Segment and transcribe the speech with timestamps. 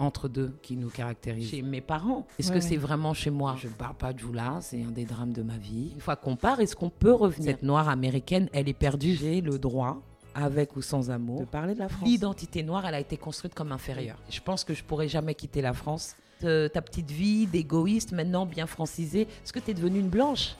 [0.00, 1.50] entre-deux qui nous caractérise.
[1.50, 2.68] Chez mes parents, est-ce Ouais, que ouais.
[2.70, 5.42] c'est vraiment chez moi Je ne parle pas de Joula, c'est un des drames de
[5.42, 5.90] ma vie.
[5.94, 9.14] Une fois qu'on part, est-ce qu'on peut revenir Cette noire américaine, elle est perdue.
[9.14, 10.02] J'ai le droit
[10.34, 12.08] avec ou sans amour, de parler de la France.
[12.08, 14.16] L'identité noire, elle a été construite comme inférieure.
[14.30, 16.14] Je pense que je pourrais jamais quitter la France.
[16.44, 20.54] Euh, ta petite vie d'égoïste, maintenant bien francisée, est-ce que tu es devenue une blanche?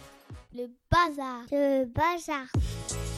[0.55, 1.43] Le bazar.
[1.53, 3.10] Le bazar.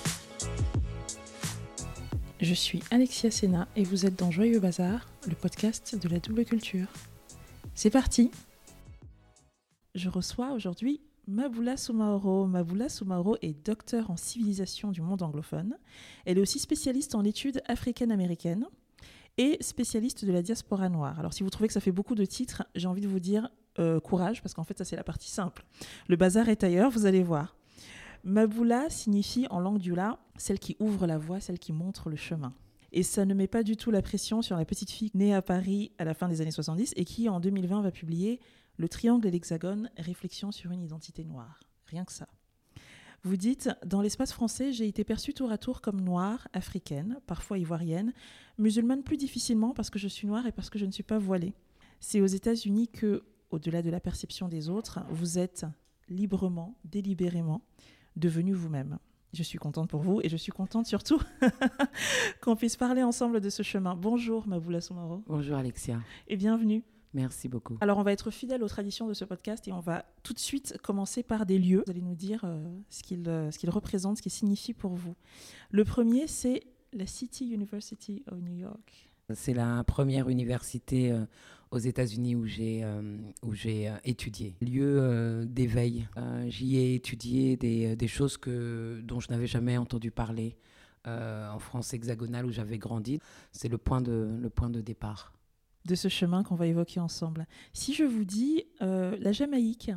[2.43, 6.45] Je suis Alexia Sena et vous êtes dans Joyeux Bazar, le podcast de la double
[6.45, 6.89] culture.
[7.77, 8.33] C'est parti
[9.95, 12.49] Je reçois aujourd'hui Maboula Soumaoro.
[12.49, 15.79] Maboula Soumaoro est docteur en civilisation du monde anglophone.
[16.25, 18.67] Elle est aussi spécialiste en études africaines-américaines
[19.39, 21.21] et spécialiste de la diaspora noire.
[21.21, 23.51] Alors si vous trouvez que ça fait beaucoup de titres, j'ai envie de vous dire
[23.79, 25.65] euh, courage, parce qu'en fait ça c'est la partie simple.
[26.09, 27.55] Le bazar est ailleurs, vous allez voir.
[28.25, 32.17] Maboula signifie en langue du la celle qui ouvre la voie, celle qui montre le
[32.17, 32.55] chemin.
[32.93, 35.43] Et ça ne met pas du tout la pression sur la petite fille née à
[35.43, 38.39] Paris à la fin des années 70 et qui en 2020 va publier
[38.77, 41.61] Le triangle et l'hexagone, réflexion sur une identité noire.
[41.87, 42.29] Rien que ça.
[43.25, 47.59] Vous dites, dans l'espace français, j'ai été perçue tour à tour comme noire, africaine, parfois
[47.59, 48.13] ivoirienne,
[48.59, 51.19] musulmane plus difficilement parce que je suis noire et parce que je ne suis pas
[51.19, 51.55] voilée.
[51.99, 55.67] C'est aux États-Unis que, au-delà de la perception des autres, vous êtes
[56.09, 57.63] librement, délibérément
[58.17, 58.99] devenu vous-même.
[59.33, 61.21] Je suis contente pour vous et je suis contente surtout
[62.43, 63.97] qu'on puisse parler ensemble de ce chemin.
[63.97, 66.85] Bonjour Maboula Soumaro Bonjour Alexia, et bienvenue.
[67.15, 67.79] merci beaucoup.
[67.81, 70.39] Alors on va être fidèle aux traditions de ce podcast et on va tout de
[70.39, 71.83] suite commencer par des lieux.
[71.87, 74.93] Vous allez nous dire euh, ce qu'ils euh, ce qu'ils représentent, ce qu'ils signifient pour
[74.95, 75.15] vous.
[75.71, 79.11] Le premier c'est la City University of New York.
[79.35, 81.25] C'est la première université euh,
[81.73, 84.55] aux États-Unis où j'ai euh, où j'ai euh, étudié.
[84.61, 86.07] Lieu euh, d'éveil.
[86.49, 90.57] J'y ai étudié des, des choses que dont je n'avais jamais entendu parler
[91.05, 93.19] en France hexagonale où j'avais grandi.
[93.51, 95.33] C'est le point de le point de départ.
[95.85, 97.47] de ce chemin qu'on va évoquer ensemble.
[97.73, 99.91] Si je vous dis euh, la Jamaïque,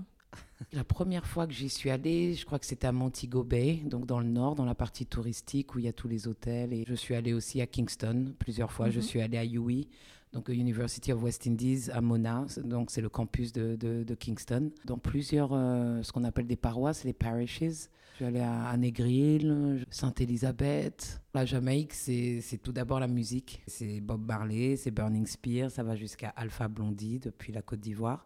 [0.73, 4.05] La première fois que j'y suis allée, je crois que c'était à Montego Bay, donc
[4.08, 6.73] dans le nord, dans la partie touristique où il y a tous les hôtels.
[6.73, 8.89] Et je suis allée aussi à Kingston plusieurs fois.
[8.89, 9.05] Je Mhm.
[9.05, 9.87] suis allée à UWI,
[10.35, 14.15] donc University of West Indies, à Mona, c'est- donc c'est le campus de, de- de
[14.15, 14.69] Kingston.
[14.85, 17.59] Dans plusieurs, euh, ce qu'on appelle des paroisses, les parishes.
[17.61, 21.21] Je suis allée à, à Negril, Sainte-Élisabeth.
[21.33, 23.61] La Jamaïque, c'est tout d'abord la musique.
[23.67, 28.25] C'est Bob Marley, c'est Burning Spear, ça va jusqu'à Alpha Blondie depuis la Côte d'Ivoire.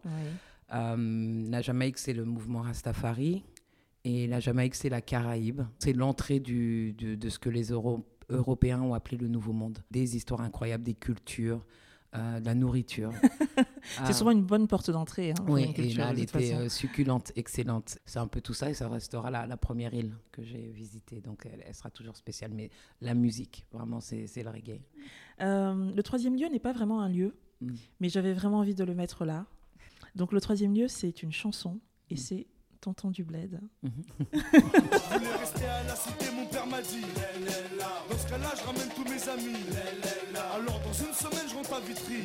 [0.72, 3.44] Euh, la Jamaïque, c'est le mouvement Rastafari.
[4.04, 5.62] Et la Jamaïque, c'est la Caraïbe.
[5.78, 9.78] C'est l'entrée de ce que les Euro- Européens ont appelé le Nouveau Monde.
[9.90, 11.64] Des histoires incroyables, des cultures,
[12.14, 13.12] euh, de la nourriture.
[14.06, 15.30] c'est souvent une bonne porte d'entrée.
[15.32, 16.68] hein, Oui, et là, elle était façon.
[16.68, 17.98] succulente, excellente.
[18.04, 21.20] C'est un peu tout ça et ça restera la, la première île que j'ai visitée.
[21.20, 22.50] Donc, elle, elle sera toujours spéciale.
[22.54, 24.80] Mais la musique, vraiment, c'est le reggae.
[25.40, 27.74] Euh, le troisième lieu n'est pas vraiment un lieu, Mm.
[28.00, 29.44] mais j'avais vraiment envie de le mettre là.
[30.16, 31.78] Donc le troisième lieu, c'est une chanson
[32.08, 32.16] et Mm.
[32.16, 32.46] c'est
[32.80, 33.60] Tonton du Bled.
[33.82, 33.90] Mhm.
[34.32, 34.38] Je
[35.18, 37.02] voulais rester à la cité, mon père m'a dit.
[38.10, 39.58] Dans ce cas-là, je ramène tous mes amis.
[40.54, 42.24] Alors, dans une semaine, je rentre à Vitry.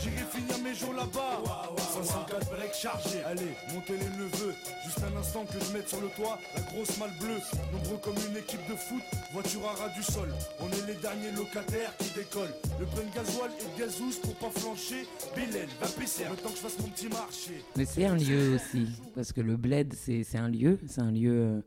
[0.00, 1.42] J'irai finir mes jours là-bas.
[1.76, 3.22] 504 break chargé.
[3.24, 4.54] Allez, montez les neveux.
[4.84, 7.40] Juste un instant que je mette sur le toit la grosse malle bleue.
[7.72, 10.28] Nombreux comme une équipe de foot, voiture à ras du sol.
[10.60, 12.54] On est les derniers locataires qui décollent.
[12.80, 15.06] Le plein de gasoil et de gazous pour pas flancher.
[15.36, 17.64] Bélène, va pisser, le temps que je fasse mon petit marché.
[17.76, 21.10] Mais c'est un lieu aussi, parce que le bled, c'est c'est un lieu, c'est un
[21.10, 21.60] lieu euh,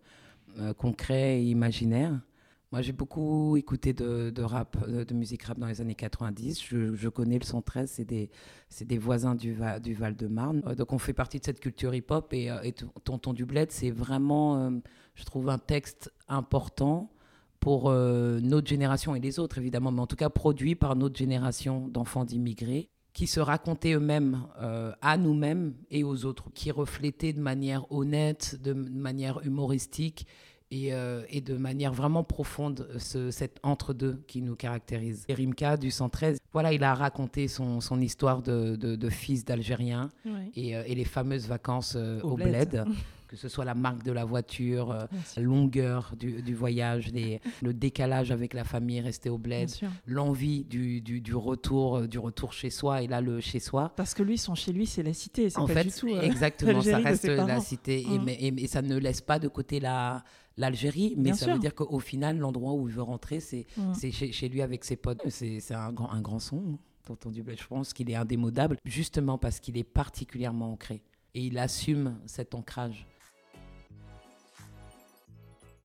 [0.60, 2.20] euh, concret et imaginaire.
[2.72, 6.64] Moi, j'ai beaucoup écouté de, rap, euh, de musique rap dans les années 90.
[6.64, 8.30] Je, connais le 113, c'est des,
[8.82, 10.62] des voisins du, Va- du Val-de-Marne.
[10.66, 12.34] Euh, donc, on fait partie de cette culture hip-hop.
[12.34, 12.72] Et, euh,
[13.04, 14.72] Tonton du Bled, c'est vraiment,
[15.14, 17.12] je trouve, un texte important
[17.60, 21.18] pour euh, notre génération et les autres, évidemment, mais en tout cas produit par notre
[21.18, 24.46] génération d'enfants d'immigrés qui se racontaient eux-mêmes
[25.02, 30.28] à nous-mêmes et aux autres, qui reflétaient de manière honnête, de manière humoristique
[30.72, 35.24] et, euh, et de manière vraiment profonde ce, cet entre-deux qui nous caractérise.
[35.28, 39.46] Et Rimka du 113, voilà, il a raconté son, son histoire de, de- de fils
[39.46, 40.10] d'Algériens
[40.56, 42.70] et, euh, et les fameuses vacances euh, Au au, bled.
[42.70, 42.86] bled.
[43.28, 47.42] que ce soit la marque de la voiture, euh, la longueur du, du voyage, les-
[47.64, 49.70] le décalage avec la famille, rester au bled,
[50.06, 53.92] l'envie du, du, du retour, euh, du retour chez soi, et là le chez soi.
[53.96, 55.48] Parce que lui, son chez lui, c'est la cité.
[55.56, 56.08] En pas fait, du tout.
[56.16, 58.24] euh, exactement, ça reste la cité, et, Mm.
[58.24, 60.24] mais- et- et ça ne laisse pas de côté la
[60.58, 61.54] l'Algérie, mais Bien ça sûr.
[61.56, 63.94] veut dire qu'au final, l'endroit où il veut rentrer, c'est Mm.
[64.12, 65.22] chez, chez lui avec ses potes.
[65.30, 67.56] C'est un grand, un grand son, hein, Tonton Dublé.
[67.56, 71.02] Je pense qu'il est indémodable, justement parce qu'il est particulièrement ancré.
[71.34, 73.06] Et il assume cet ancrage.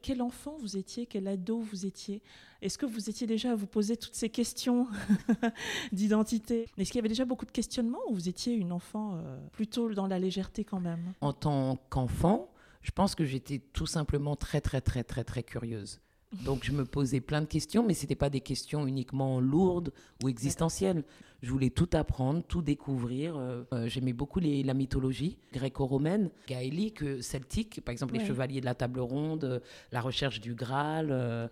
[0.03, 2.23] Quel enfant vous étiez Quel ado vous étiez?
[2.63, 4.87] Est-ce que vous étiez déjà à vous poser toutes ces questions
[5.93, 6.67] d'identité?
[6.79, 9.93] Est-ce qu'il y avait déjà beaucoup de questionnements ou vous étiez une enfant euh, plutôt
[9.93, 11.13] dans la légèreté quand même?
[11.21, 12.49] En tant qu'enfant,
[12.83, 16.01] je pense que j'étais tout simplement très, très, très, très, très curieuse.
[16.45, 19.93] Donc je me posais plein de questions, mais ce n'étaient pas des questions uniquement lourdes
[20.23, 21.05] ou existentielles.
[21.43, 23.37] Je voulais tout apprendre, tout découvrir.
[23.37, 28.61] Euh, euh, J'aimais beaucoup les, la mythologie gréco-romaine, gaélique, euh, celtique, par exemple les chevaliers
[28.61, 31.49] de la table ronde, la recherche du Graal, euh,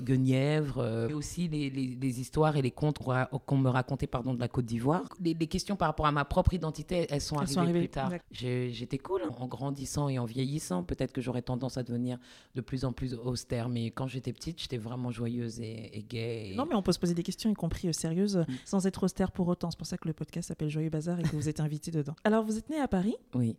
[0.00, 4.40] Guenièvre, et aussi les, les- les histoires et les contes qu'on me racontait pardon, de
[4.40, 5.04] la Côte d'Ivoire.
[5.22, 7.78] Les, les questions par rapport à ma propre identité, elles sont Elles arrivées sont arrivées,
[7.80, 8.12] plus tard.
[8.32, 10.82] J'étais cool hein, en grandissant et en vieillissant.
[10.82, 12.18] Peut-être que j'aurais tendance à devenir
[12.54, 16.50] de plus en plus austère, mais quand j'étais petite, j'étais vraiment joyeuse et, et gaie.
[16.50, 18.44] et- Non, mais on peut se poser des questions, y compris sérieuses, Mm.
[18.64, 19.70] sans être austère pour autant.
[19.70, 22.14] C'est pour ça que le podcast s'appelle Joyeux Bazar et que vous êtes invité dedans.
[22.24, 23.56] Alors, vous êtes né à Paris, Oui.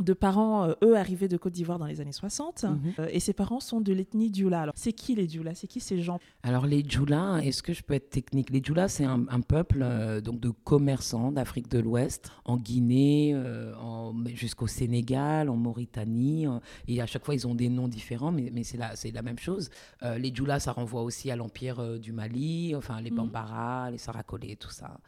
[0.00, 2.92] De parents, euh, eux, arrivés de Côte d'Ivoire dans les années 60, Mhm.
[2.98, 4.62] euh, et ses parents sont de l'ethnie Dioula.
[4.62, 6.18] Alors, c'est qui les Dioula C'est qui ces gens?
[6.42, 8.50] Alors les Djoula, est-ce que je peux être technique?
[8.50, 13.34] Les Djoula, c'est un, un peuple euh, donc de commerçants d'Afrique de l'Ouest, en Guinée,
[14.34, 16.46] jusqu'au Sénégal, en Mauritanie.
[16.88, 18.76] et à chaque fois, ils ont des noms différents, mais, mais c'est
[19.12, 19.70] la, même chose.
[20.02, 23.16] Les Djoula, ça renvoie aussi à l'empire du Mali, enfin les Mhm.
[23.16, 24.98] Bambara, les Sarakolé, tout ça.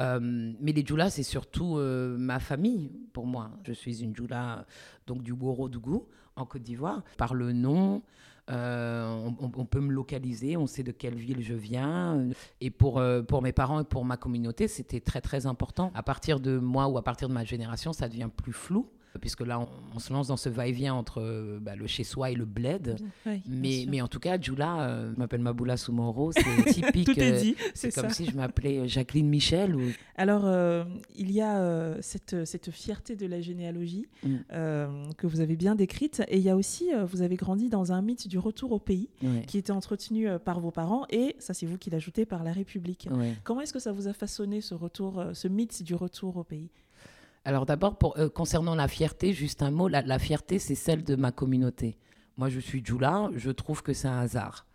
[0.00, 3.50] Euh, mais les Djoula, c'est surtout euh, ma famille pour moi.
[3.64, 4.66] Je suis une Djoula
[5.06, 6.06] donc du Worodougou
[6.36, 7.02] en Côte d'Ivoire.
[7.16, 8.02] Par le nom,
[8.50, 12.28] euh, on, on- peut me localiser, on sait de quelle ville je viens.
[12.60, 15.90] Et pour, pour mes parents et pour ma communauté, c'était très très important.
[15.94, 18.88] À partir de moi ou à partir de ma génération, ça devient plus flou.
[19.18, 22.34] Puisque là, on, on se lance dans ce va-et-vient entre euh, bah, le chez-soi et
[22.34, 22.96] le bled.
[23.48, 26.42] Mais, mais en tout cas, Djoula, euh, je m'appelle Maboula Soumoro, c'est
[26.72, 27.06] typique.
[27.06, 29.82] Tout est euh, dit, c'est comme si je m'appelais Jacqueline Michel ou
[30.16, 30.84] Alors, euh,
[31.16, 35.12] il y a euh, cette, cette fierté de la généalogie Mm.
[35.16, 36.22] que vous avez bien décrite.
[36.28, 39.08] Et il y a aussi, vous avez grandi dans un mythe du retour au pays
[39.22, 42.52] Ouais, qui était entretenu par vos parents et, ça c'est vous qui l'ajoutez, par la
[42.52, 43.08] République.
[43.10, 43.34] ouais.
[43.44, 46.70] Comment est-ce que ça vous a façonné ce retour, ce mythe du retour au pays?
[47.46, 51.14] Alors d'abord, euh, concernant la fierté, juste un mot, la, la fierté, c'est celle de
[51.14, 51.96] ma communauté.
[52.36, 54.66] Moi, je suis Djoula, je trouve que c'est un hasard.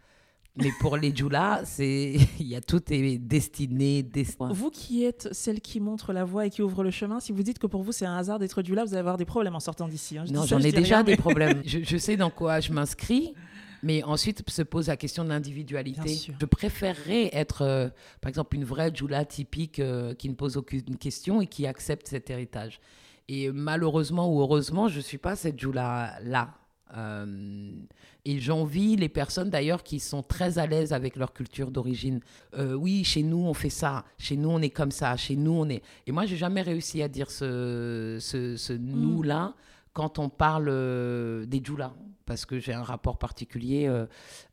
[0.55, 4.51] Mais pour les Djoula, c'est il y a tout est destiné, destin.
[4.53, 7.43] Vous qui êtes celle qui montre la voie et qui ouvre le chemin, si vous
[7.43, 9.55] dites que pour vous c'est un hasard d'être du là, vous allez avoir des problèmes
[9.55, 10.17] en sortant d'ici.
[10.17, 10.23] hein.
[10.25, 11.61] Je Non, j'en je ai déjà rien, des problèmes.
[11.65, 13.33] Je, je sais dans quoi je m'inscris,
[13.83, 16.33] mais ensuite se pose la question de l'individualité.
[16.39, 17.89] Je préférerais être, euh,
[18.21, 22.07] par exemple, une vraie Djoula typique euh, qui ne pose aucune question et qui accepte
[22.07, 22.79] cet héritage.
[23.27, 26.53] Et malheureusement ou heureusement, je ne suis pas cette Djoula-là.
[26.97, 27.71] Euh,
[28.25, 32.19] et j'envie les personnes d'ailleurs qui sont très à l'aise avec leur culture d'origine.
[32.57, 35.53] Euh, oui, chez nous on fait ça, chez nous on est comme ça, chez nous
[35.53, 35.81] on est.
[36.05, 39.53] Et moi j'ai jamais réussi à dire ce, ce, ce nous là
[39.93, 40.67] quand on parle
[41.47, 41.93] des Djoula,
[42.31, 44.05] parce que j'ai un rapport particulier euh,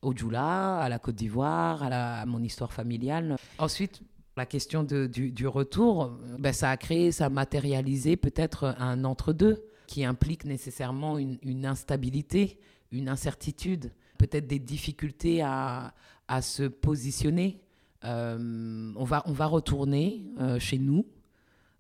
[0.03, 3.37] au Djoula, à la Côte d'Ivoire, à, mon histoire familiale.
[3.57, 4.03] Ensuite,
[4.37, 9.65] la question du, retour, euh, ben, ça a créé, ça a matérialisé peut-être un entre-deux
[9.87, 12.59] qui implique nécessairement une, instabilité,
[12.91, 15.95] une incertitude, peut-être des difficultés à,
[16.27, 17.61] à se positionner.
[18.03, 20.25] Euh, on, va, on va retourner
[20.59, 21.07] chez nous,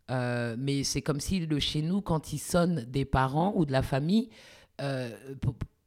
[0.08, 3.82] mais c'est comme si le chez nous, quand il sonne des parents ou de la
[3.82, 4.30] famille,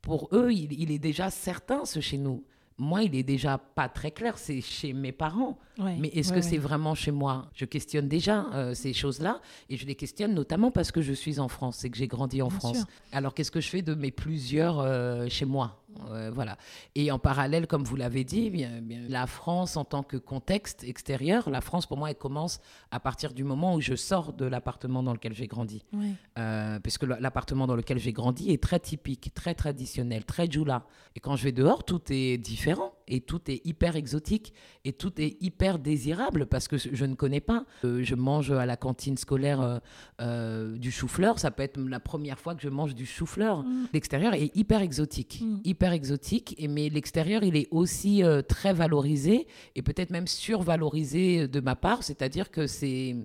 [0.01, 2.43] pour, eux, il, il est déjà certain ce chez nous.
[2.77, 5.59] Moi, il est déjà pas très clair, c'est chez mes parents.
[5.77, 7.47] Ouais, Mais est-ce ouais, que c'est vraiment chez moi?
[7.53, 11.39] Je questionne déjà euh, ces choses-là et je les questionne notamment parce que je suis
[11.39, 12.77] en France et que j'ai grandi en Bien France.
[12.77, 12.87] sûr.
[13.11, 15.80] Alors qu'est-ce que je fais de mes plusieurs euh, chez moi?
[16.11, 16.57] Euh, Voilà.
[16.95, 20.83] Et en parallèle, comme vous l'avez dit, bien, bien, la France en tant que contexte
[20.83, 22.59] extérieur, la France pour moi, elle commence
[22.91, 25.83] à partir du moment où je sors de l'appartement dans lequel j'ai grandi.
[25.93, 26.13] Ouais.
[26.37, 30.85] Euh, puisque l'appartement dans lequel j'ai grandi est très typique, très traditionnel, très djoula.
[31.15, 34.53] Et quand je vais dehors, tout est différent et tout est hyper exotique
[34.85, 37.65] et tout est hyper désirable parce que je ne connais pas.
[37.83, 39.79] Euh, je mange à la cantine scolaire euh,
[40.21, 43.63] euh, du chou-fleur, ça peut être la première fois que je mange du chou-fleur.
[43.63, 43.87] Mm.
[43.93, 45.57] L'extérieur est hyper exotique, Mm.
[45.65, 51.59] hyper exotique, et, mais l'extérieur, il est aussi très valorisé et peut-être même survalorisé de
[51.59, 53.15] ma part, c'est-à-dire que c'est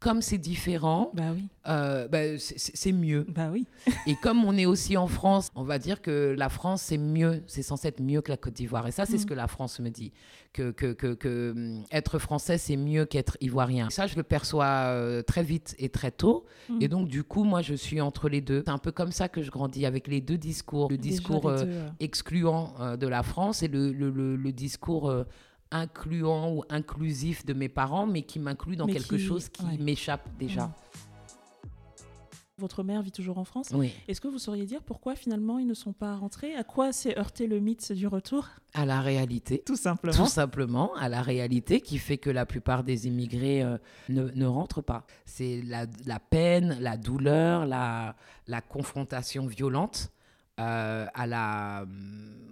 [0.00, 3.26] comme c'est différent, Bah oui, euh, bah, c'est- mieux.
[3.28, 3.66] bah oui.
[4.06, 7.42] Et comme on est aussi en France, on va dire que la France, c'est mieux,
[7.46, 8.86] c'est censé être mieux que la Côte d'Ivoire.
[8.86, 9.28] Et ça, c'est ce Mm.
[9.28, 10.10] que la France me dit.
[10.52, 13.88] Que, que, que, que, hum, être français, c'est mieux qu'être ivoirien.
[13.90, 16.44] Ça, je le perçois euh, très vite et très tôt.
[16.70, 16.78] Mm.
[16.80, 18.62] Et donc, du coup, moi, je suis entre les deux.
[18.64, 20.88] C'est un peu comme ça que je grandis, avec les deux discours.
[20.90, 25.14] Le Déjà, discours euh, excluant de la France et le, le, le- le discours
[25.70, 29.64] incluant ou inclusif de mes parents, mais qui m'inclut dans Mais quelque qui- chose qui
[29.64, 29.78] ouais.
[29.78, 30.66] m'échappe déjà.
[30.66, 30.72] Mm.
[32.58, 33.70] Votre mère vit toujours en France.
[33.72, 33.90] Oui.
[34.06, 36.54] Est-ce que vous sauriez dire pourquoi finalement ils ne sont pas rentrés?
[36.56, 38.48] À quoi s'est heurté le mythe du retour?
[38.74, 39.62] À la réalité.
[39.64, 40.14] Tout simplement.
[40.14, 43.78] Tout simplement à la réalité qui fait que la plupart des immigrés euh,
[44.10, 45.06] ne, ne rentrent pas.
[45.24, 48.14] C'est la, la peine, la douleur, la,
[48.46, 50.10] la confrontation violente
[50.60, 51.86] euh, à la,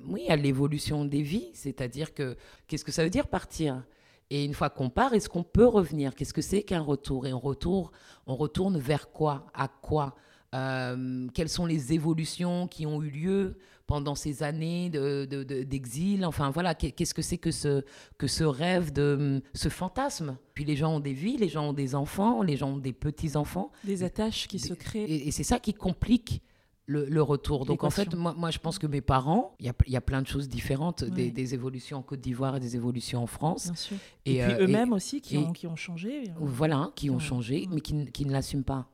[0.09, 1.51] oui, à l'évolution des vies.
[1.55, 2.37] C'est-à-dire que
[2.67, 3.85] qu'est-ce que ça veut dire partir?
[4.31, 6.15] Et une fois qu'on part, est-ce qu'on peut revenir?
[6.15, 7.27] Qu'est-ce que c'est qu'un retour?
[7.27, 7.89] Et on retourne,
[8.27, 9.47] on retourne vers quoi?
[9.55, 10.15] À quoi?
[10.55, 15.63] Euh, Quelles sont les évolutions qui ont eu lieu pendant ces années de- de- de-
[15.63, 16.25] d'exil?
[16.27, 17.83] Enfin voilà, qu'est- qu'est-ce que c'est que ce,
[18.19, 20.37] que ce rêve, de, ce fantasme?
[20.55, 22.93] Puis les gens ont des vies, les gens ont des enfants, les gens ont des
[22.93, 23.71] petits-enfants.
[23.85, 25.05] Des attaches qui se créent.
[25.05, 26.43] Et, et c'est ça qui complique
[26.91, 27.67] le, le retour.
[27.67, 30.23] Donc en fait, moi, moi, je pense que mes parents, il y y a plein
[30.23, 31.31] de choses différentes, des, Ouais.
[31.31, 33.67] des évolutions en Côte d'Ivoire et des évolutions en France.
[33.67, 33.97] Bien sûr.
[34.25, 36.25] Et, Et, puis euh, eux-mêmes aussi qui, et- ont, qui ont changé.
[36.41, 37.21] Voilà, hein, qui ont Ouais.
[37.21, 37.75] changé, Mm.
[37.75, 38.87] mais qui, qui ne l'assument pas.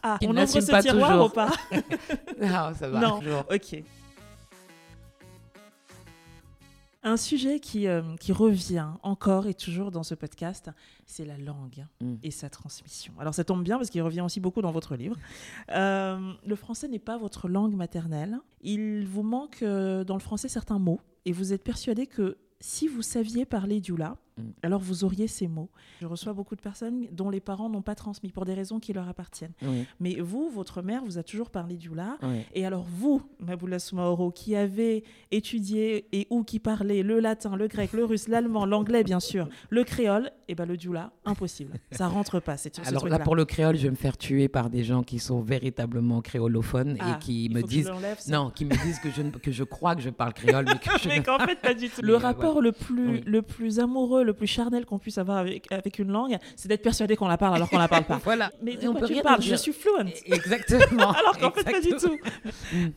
[0.05, 1.27] Ah, Ils on ouvre n'assument ce pas tiroir toujours.
[1.27, 1.51] ou pas
[2.43, 2.99] Ah, ça va.
[3.01, 3.21] Non.
[3.21, 3.45] toujours.
[3.53, 3.85] Ok.
[7.05, 10.71] Un sujet qui, euh, qui revient encore et toujours dans ce podcast,
[11.05, 12.15] c'est la langue Mm.
[12.23, 13.13] et sa transmission.
[13.19, 15.17] Alors ça tombe bien parce qu'il revient aussi beaucoup dans votre livre.
[15.71, 18.39] Euh, le français n'est pas votre langue maternelle.
[18.61, 22.87] Il vous manque euh, dans le français certains mots et vous êtes persuadé que si
[22.87, 24.17] vous saviez parler dioula.
[24.63, 25.71] Alors vous auriez ces mots.
[26.01, 28.93] Je reçois beaucoup de personnes dont les parents n'ont pas transmis pour des raisons qui
[28.93, 29.53] leur appartiennent.
[29.63, 32.17] Oui, Mais vous, votre mère, vous a toujours parlé dioula.
[32.23, 32.43] oui.
[32.55, 37.67] Et alors vous, Maboula Soumaoro, qui avez étudié et ou qui parlez le latin, le
[37.69, 41.79] grec, le russe, l'allemand, l'anglais bien sûr, le créole, et ben le dioula, impossible.
[41.91, 42.57] Ça rentre pas.
[42.57, 45.03] C'est ce Alors là, pour le créole, je vais me faire tuer par des gens
[45.03, 47.91] qui sont véritablement créolophones Ah, et qui il me disent...
[48.29, 50.99] Non, qui me disent que je, que je crois que je parle créole, mais que
[51.03, 52.03] je Mais ne qu'en fait, pas du tout.
[52.03, 53.23] Le euh, rapport le, plus, Oui.
[53.27, 56.83] le plus amoureux, le plus charnel qu'on puisse avoir avec, avec une langue, c'est d'être
[56.83, 58.19] persuadé qu'on la parle alors qu'on la parle pas.
[58.25, 58.51] Voilà.
[58.63, 59.41] Mais de on quoi peut tu rien parles?
[59.41, 59.57] dire.
[59.57, 60.13] Je suis fluent.
[60.27, 61.11] Exactement.
[61.19, 62.17] Alors qu'en fait, pas du tout.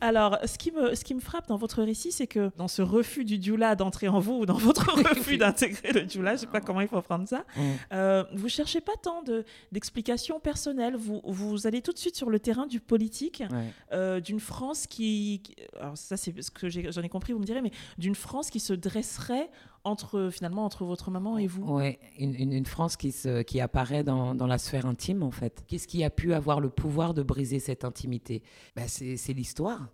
[0.01, 2.81] Alors, ce qui, me, ce qui me frappe dans votre récit, c'est que dans ce
[2.81, 6.47] refus du dioula d'entrer en vous, ou dans votre refus d'intégrer le dioula, je sais
[6.47, 7.61] pas comment il faut prendre ça, Mm.
[7.93, 10.95] euh, vous cherchez pas tant de- d'explications personnelles.
[10.95, 13.57] Vous, vous allez tout de suite sur le terrain du politique, Ouais.
[13.93, 17.39] euh, d'une France qui, qui- Alors, ça, c'est ce que j'ai- j'en ai compris, vous
[17.39, 19.49] me direz, mais d'une France qui se dresserait
[19.85, 21.63] entre, finalement, entre votre maman et vous?
[21.63, 25.63] Ouais, une, France qui, se, qui apparaît dans, dans la sphère intime, en fait.
[25.67, 28.43] Qu'est-ce qui a pu avoir le pouvoir de briser cette intimité?
[28.75, 29.89] Ben, C'est l'histoire,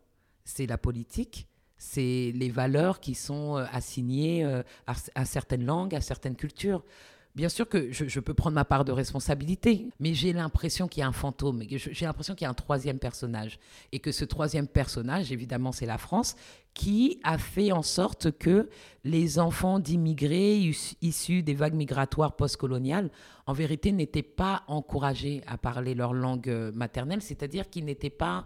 [0.46, 4.64] c'est la politique, c'est les valeurs qui sont euh, assignées euh,
[5.16, 6.84] à certaines langues, à certaines cultures.
[7.34, 11.04] Bien sûr que je, peux prendre ma part de responsabilité, mais j'ai l'impression qu'il y
[11.04, 13.58] a un fantôme, j'ai l'impression qu'il y a un troisième personnage.
[13.94, 16.36] Et que ce troisième personnage, évidemment, c'est la France,
[16.74, 18.70] qui a fait en sorte que
[19.06, 23.10] les enfants d'immigrés is- issus des vagues migratoires postcoloniales,
[23.46, 28.46] en vérité, n'étaient pas encouragés à parler leur langue euh, maternelle, c'est-à-dire qu'ils n'étaient pas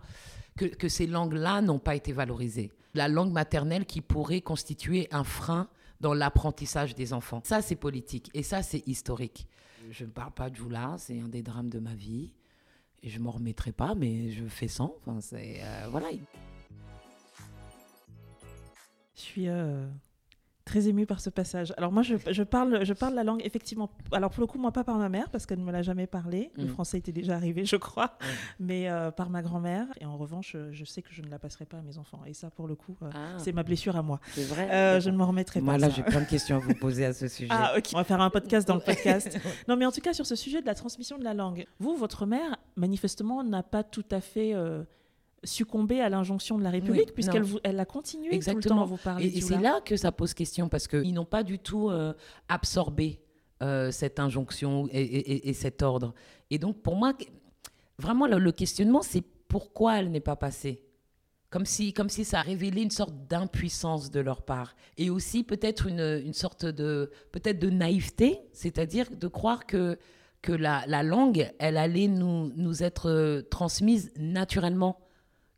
[0.58, 2.72] que ces langues-là n'ont pas été valorisées.
[2.94, 5.68] La langue maternelle qui pourrait constituer un frein
[6.02, 7.42] dans l'apprentissage des enfants.
[7.44, 9.48] Ça, c'est politique et ça, c'est historique.
[9.92, 12.32] Je ne parle pas de Joula, c'est un des drames de ma vie.
[13.04, 14.96] Et je m'en remettrai pas, mais je fais sans.
[15.06, 16.08] Enfin, euh, voilà.
[19.16, 19.88] Je suis euh,
[20.66, 21.74] très émue par ce passage.
[21.78, 23.90] Alors moi, je, je parle, je parle la langue, effectivement.
[24.12, 26.08] Alors pour le coup, moi, pas par ma mère, parce qu'elle ne me l'a jamais
[26.08, 26.52] parlé.
[26.58, 26.70] Le Mm.
[26.70, 28.18] français était déjà arrivé, je crois.
[28.60, 29.86] Mais euh, par ma grand-mère.
[30.02, 32.22] Et en revanche, je, sais que je ne la passerai pas à mes enfants.
[32.26, 34.20] Et ça, pour le coup, euh, Ah, c'est ma blessure à moi.
[34.34, 34.68] c'est vrai.
[34.72, 35.66] Euh, je ne m'en remettrai pas.
[35.66, 37.50] Moi, là, j'ai plein de questions à vous poser à ce sujet.
[37.52, 37.90] Ah, ok.
[37.94, 39.38] On va faire un podcast dans le podcast.
[39.68, 41.96] non, mais en tout cas, sur ce sujet de la transmission de la langue, vous,
[41.96, 44.84] votre mère, manifestement, n'a pas tout à fait euh,
[45.46, 48.76] succombé à l'injonction de la République, Oui, puisqu'elle elle a continué tout le Exactement.
[48.76, 49.80] temps à vous parler Et, c'est là.
[49.86, 52.14] que ça pose question parce qu'ils n'ont pas du tout euh,
[52.50, 53.20] absorbé
[53.64, 56.14] euh, cette injonction et, et- et- et cet ordre.
[56.50, 57.14] Et donc, pour moi,
[57.98, 60.82] vraiment, le, le questionnement, c'est pourquoi elle n'est pas passée?
[61.52, 64.76] Comme si, comme si ça a révélé une sorte d'impuissance de leur part.
[64.98, 69.98] Et aussi peut-être une, une sorte de, peut-être de naïveté, c'est-à-dire de croire que,
[70.42, 74.98] que la, la langue, elle allait nous, nous être euh, transmise naturellement.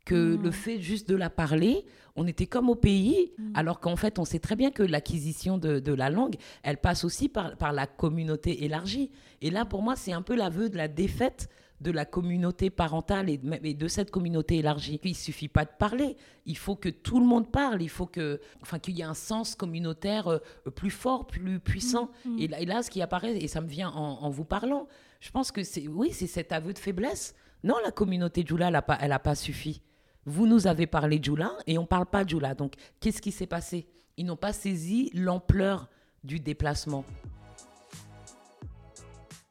[0.08, 0.42] Que Mm.
[0.42, 1.84] le fait juste de la parler,
[2.16, 3.52] on était comme au pays, Mm.
[3.54, 7.04] alors qu'en fait, on sait très bien que l'acquisition de, de la langue, elle passe
[7.04, 9.10] aussi par, par la communauté élargie.
[9.42, 11.48] Et là, pour moi, c'est un peu l'aveu de la défaite
[11.80, 14.98] de la communauté parentale et de, cette communauté élargie.
[15.04, 18.40] Il suffit pas de parler, il faut que tout le monde parle, il faut que,
[18.62, 20.38] enfin, qu'il y ait un sens communautaire euh,
[20.74, 22.10] plus fort, plus puissant.
[22.24, 22.38] Mm.
[22.40, 24.88] Et, là, et là, ce qui apparaît, et ça me vient en, en vous parlant,
[25.20, 27.34] je pense que c'est, oui, c'est cet aveu de faiblesse.
[27.62, 29.80] Non, la communauté Djoula, elle n'a pas, elle a pas suffi.
[30.28, 32.54] Vous nous avez parlé de Djoula et on ne parle pas de Djoula.
[32.54, 33.88] Donc, qu'est-ce qui s'est passé?
[34.18, 35.88] Ils n'ont pas saisi l'ampleur
[36.22, 37.06] du déplacement.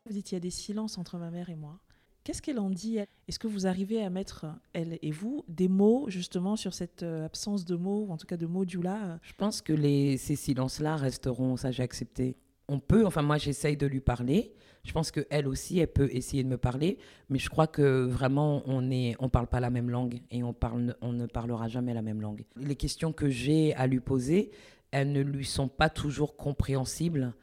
[0.06, 1.80] Vous dites il y a des silences entre ma mère et moi.
[2.24, 6.06] Qu'est-ce qu'elle en dit Est-ce que vous arrivez à mettre, elle et vous, des mots
[6.10, 9.34] justement sur cette euh, absence de mots, ou en tout cas de mots là Je
[9.34, 12.38] pense que les, ces silences-là resteront, ça j'ai accepté.
[12.68, 14.54] On peut, enfin moi j'essaye de lui parler.
[14.84, 16.98] Je pense qu'elle aussi, elle peut essayer de me parler,
[17.30, 20.54] mais je crois que vraiment on ne on parle pas la même langue et on,
[20.54, 22.46] parle, on ne parlera jamais la même langue.
[22.56, 24.52] Les questions que j'ai à lui poser,
[24.92, 27.34] elles ne lui sont pas toujours compréhensibles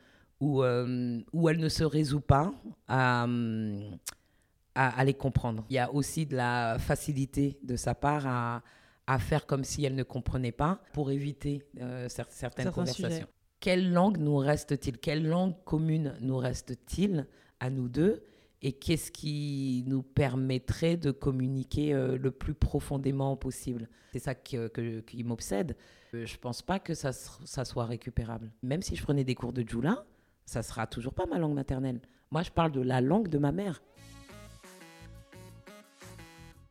[0.40, 2.52] ou, euh, ou elle ne se résout pas
[2.88, 3.26] à,
[4.75, 5.64] à, les comprendre.
[5.71, 8.62] Il y a aussi de la facilité de sa part à,
[9.07, 13.26] à faire comme si elle ne comprenait pas pour éviter euh, certaines conversations.
[13.64, 14.99] Quelle langue nous reste-t-il?
[14.99, 17.26] Quelle langue commune nous reste-t-il
[17.61, 18.23] à nous deux?
[18.61, 23.88] Et qu'est-ce qui nous permettrait de communiquer euh, le plus profondément possible?
[24.12, 24.59] C'est ça qui,
[25.25, 25.78] m'obsède.
[26.12, 28.52] Je ne pense pas que ça, soit récupérable.
[28.62, 30.04] Même si je prenais des cours de Jula,
[30.44, 32.02] ça sera toujours pas ma langue maternelle.
[32.30, 33.80] Moi, je parle de la langue de ma mère.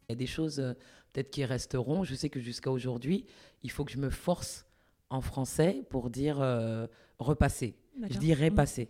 [0.08, 0.74] Il y a des choses euh,
[1.12, 2.04] peut-être qui resteront.
[2.04, 3.26] Je sais que jusqu'à aujourd'hui,
[3.64, 4.68] il faut que je me force
[5.14, 6.88] en français pour dire euh,
[7.20, 7.76] repasser.
[8.10, 8.44] Je dis mmh.
[8.44, 8.90] repasser.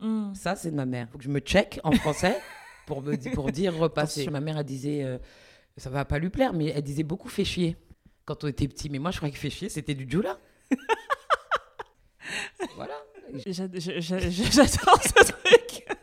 [0.00, 0.34] Mmh.
[0.34, 1.08] Ça, c'est de ma mère.
[1.10, 2.36] Faut que je me check en français
[2.86, 4.28] pour, me, pour dire repasser.
[4.28, 5.18] ma mère, elle disait, euh,
[5.76, 7.76] ça va pas lui plaire, mais elle disait beaucoup fait chier
[8.24, 8.90] quand on était petit.
[8.90, 10.38] Mais moi, je croyais que fait chier, c'était du Jula.
[12.76, 12.94] voilà.
[13.46, 15.86] J'adore ce truc.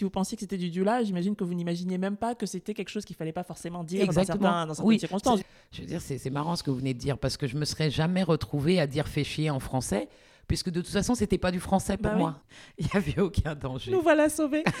[0.00, 2.72] si vous pensiez que c'était du Dula, j'imagine que vous n'imaginiez même pas que c'était
[2.72, 5.40] quelque chose qu'il fallait pas forcément dire dans, certains, dans certaines circonstances.
[5.72, 7.66] Je veux dire, c'est marrant ce que vous venez de dire parce que je me
[7.66, 10.08] serais jamais retrouvée à dire fait chier en français
[10.48, 12.40] puisque de toute façon, c'était pas du français pour bah moi.
[12.78, 13.90] Il n'y avait aucun danger.
[13.92, 14.64] Nous voilà sauvés.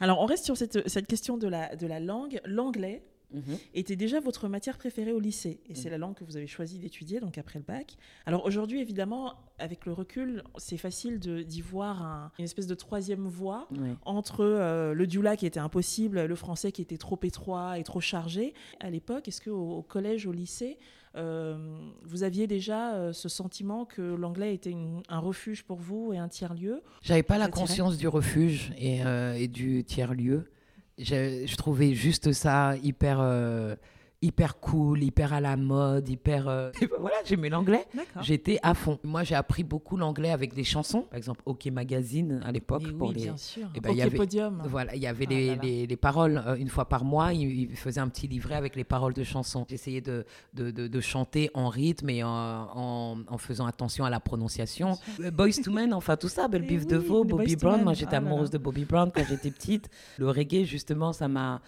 [0.00, 2.40] Alors, on reste sur cette, cette question de la, de la langue.
[2.44, 3.58] L'anglais, Mhm.
[3.74, 5.60] était déjà votre matière préférée au lycée.
[5.68, 5.92] Et c'est mhm.
[5.92, 7.96] la langue que vous avez choisi d'étudier, donc après le bac.
[8.26, 13.68] Alors aujourd'hui, évidemment, avec le recul, c'est facile d'y voir une espèce de troisième voie
[14.04, 18.00] entre euh, le Dula qui était impossible, le français qui était trop étroit et trop
[18.00, 18.54] chargé.
[18.80, 20.78] À l'époque, est-ce qu'au au collège, au lycée,
[21.16, 24.74] euh, vous aviez déjà euh, ce sentiment que l'anglais était
[25.08, 26.82] un refuge pour vous et un tiers-lieu?
[27.02, 29.00] J'avais pas la conscience du refuge et,
[29.36, 30.50] et du tiers-lieu
[30.98, 33.76] je, trouvais juste ça hyper euh,
[34.24, 36.48] hyper cool, hyper à la mode, hyper.
[36.48, 37.86] Euh, voilà, j'aimais l'anglais.
[38.22, 38.98] J'étais à fond.
[39.04, 41.02] Moi, j'ai appris beaucoup l'anglais avec des chansons.
[41.02, 42.90] Par exemple, OK Magazine à l'époque.
[42.96, 43.22] pour oui, les...
[43.24, 43.66] bien sûr.
[43.66, 44.16] Et eh ben, OK y avait...
[44.16, 44.62] Podium.
[44.66, 47.32] Voilà, il y avait ah les, les, paroles euh, une fois par mois.
[47.32, 49.66] Il, faisait un petit livret avec les paroles de chansons.
[49.68, 54.96] J'essayais de, de, de, chanter en rythme et en, en, faisant attention à la prononciation.
[55.20, 57.82] Euh, Boys to Men, enfin tout ça, Belle eh Biff de Bobby Brown.
[57.82, 59.90] Moi, j'étais ah amoureuse de Bobby Brown quand j'étais petite.
[60.18, 61.60] Le reggae, justement, ça m'a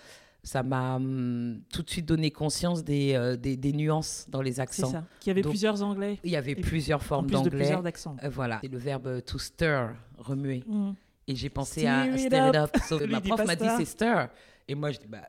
[0.46, 4.60] ça m'a hum, tout de suite donné conscience des, euh, des, des, nuances dans les
[4.60, 4.86] accents.
[4.86, 5.04] C'est ça.
[5.18, 6.20] Qu'il y avait plusieurs anglais.
[6.22, 7.50] Il y avait plusieurs formes d'anglais.
[7.50, 8.16] plusieurs accents.
[8.22, 8.60] Euh, voilà.
[8.62, 10.62] C'est le verbe to stir, remuer.
[10.64, 10.92] Mm.
[11.26, 12.76] Et j'ai pensé à stir it up.
[13.08, 14.28] ma prof m'a dit c'est stir.
[14.68, 15.22] Et moi je dis bah,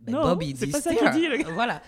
[0.00, 0.98] bah non, Bobby dit pas stir.
[0.98, 1.82] Ça dit, voilà.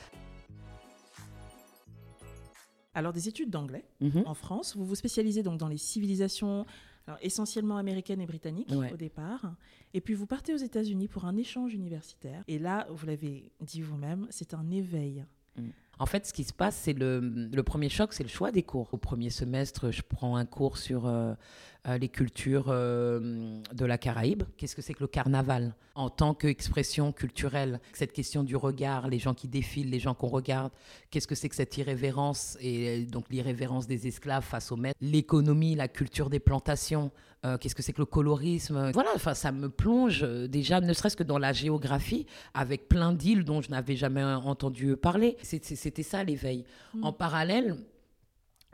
[2.93, 4.27] Alors des études d'anglais mm-hmm.
[4.27, 4.77] en France.
[4.77, 6.67] Vous vous spécialisez donc dans les civilisations
[7.07, 9.55] alors, essentiellement américaine et britannique au départ.
[9.93, 12.43] Et puis vous partez aux États-Unis pour un échange universitaire.
[12.49, 15.25] Et là, vous l'avez dit vous-même, c'est un éveil.
[15.57, 15.69] Mm.
[15.99, 18.89] En fait, ce qui se passe, c'est le, premier choc, c'est le choix des cours.
[18.93, 21.35] Au premier semestre, je prends un cours sur euh,
[21.87, 24.43] euh, les cultures euh, de la Caraïbe.
[24.57, 25.75] Qu'est-ce que c'est que le carnaval?
[25.95, 30.27] En tant qu'expression culturelle Cette question du regard, les gens qui défilent, les gens qu'on
[30.27, 30.73] regarde.
[31.11, 34.99] Qu'est-ce que c'est que cette irrévérence et donc l'irrévérence des esclaves face aux maîtres?
[35.01, 37.13] L'économie, la culture des plantations.
[37.61, 38.91] Qu'est-ce que c'est que le colorisme?
[38.93, 43.61] Voilà, ça me plonge déjà, ne serait-ce que dans la géographie, avec plein d'îles dont
[43.61, 45.37] je n'avais jamais entendu parler.
[45.85, 46.65] C'était ça l'éveil.
[46.95, 47.05] Mm.
[47.05, 47.77] En parallèle,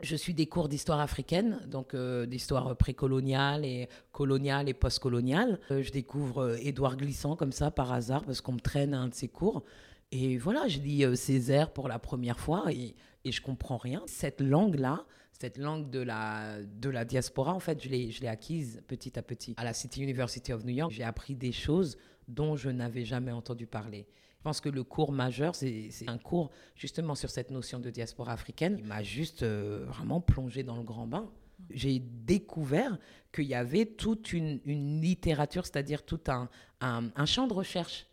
[0.01, 5.59] je suis des cours d'histoire africaine, donc euh, d'histoire précoloniale et coloniale et postcoloniale.
[5.71, 8.99] Euh, je découvre euh, Édouard Glissant comme ça par hasard parce qu'on me traîne à
[8.99, 9.65] un de ses cours.
[10.13, 12.95] Et voilà, je lis Césaire pour la première fois et,
[13.25, 14.01] et je comprends rien.
[14.05, 15.05] Cette langue-là,
[15.37, 19.53] cette langue de la, de la diaspora, en fait, je l'ai acquise petit à petit.
[19.57, 21.97] À la City University of New York, j'ai appris des choses
[22.29, 24.07] dont je n'avais jamais entendu parler.
[24.41, 28.33] Je pense que le cours majeur, c'est un cours justement sur cette notion de diaspora
[28.33, 28.75] africaine.
[28.79, 31.29] Il m'a juste euh, vraiment plongé dans le grand bain.
[31.69, 32.97] J'ai découvert
[33.31, 34.59] qu'il y avait toute une,
[34.99, 38.07] littérature, c'est-à-dire tout un, champ de recherche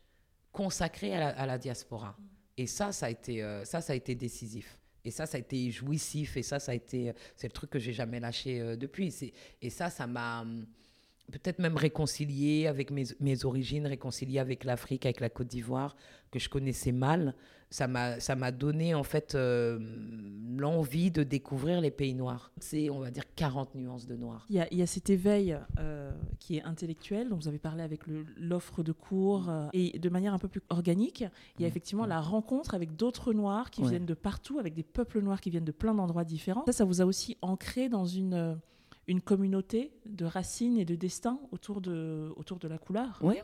[0.52, 2.14] consacré à la, diaspora.
[2.58, 4.78] Et ça, ça a été, euh, ça, ça a été décisif.
[5.06, 6.36] Et ça, ça a été jouissif.
[6.36, 9.32] Et ça, ça a été, c'est le truc que j'ai jamais lâché euh, depuis.
[9.62, 10.44] Et ça, ça m'a
[11.32, 15.96] peut-être même réconcilié avec mes, mes, origines, réconcilié avec l'Afrique, avec la Côte d'Ivoire,
[16.30, 17.34] que je connaissais mal.
[17.70, 19.78] Ça m'a donné en fait euh,
[20.56, 22.50] l'envie de découvrir les pays noirs.
[22.58, 24.46] C'est, on va dire, 40 nuances de noir.
[24.48, 27.58] Il y a, il y a cet éveil euh, qui est intellectuel, dont vous avez
[27.58, 28.00] parlé avec
[28.38, 31.24] l'offre de cours, euh, et de manière un peu plus organique,
[31.58, 33.90] il y a effectivement la rencontre avec d'autres noirs qui Ouais.
[33.90, 36.64] viennent de partout, avec des peuples noirs qui viennent de plein d'endroits différents.
[36.66, 38.58] Ça, ça vous a aussi ancré dans une,
[39.08, 43.18] une communauté de racines et de destin autour de, autour de la couleur.
[43.22, 43.36] Oui.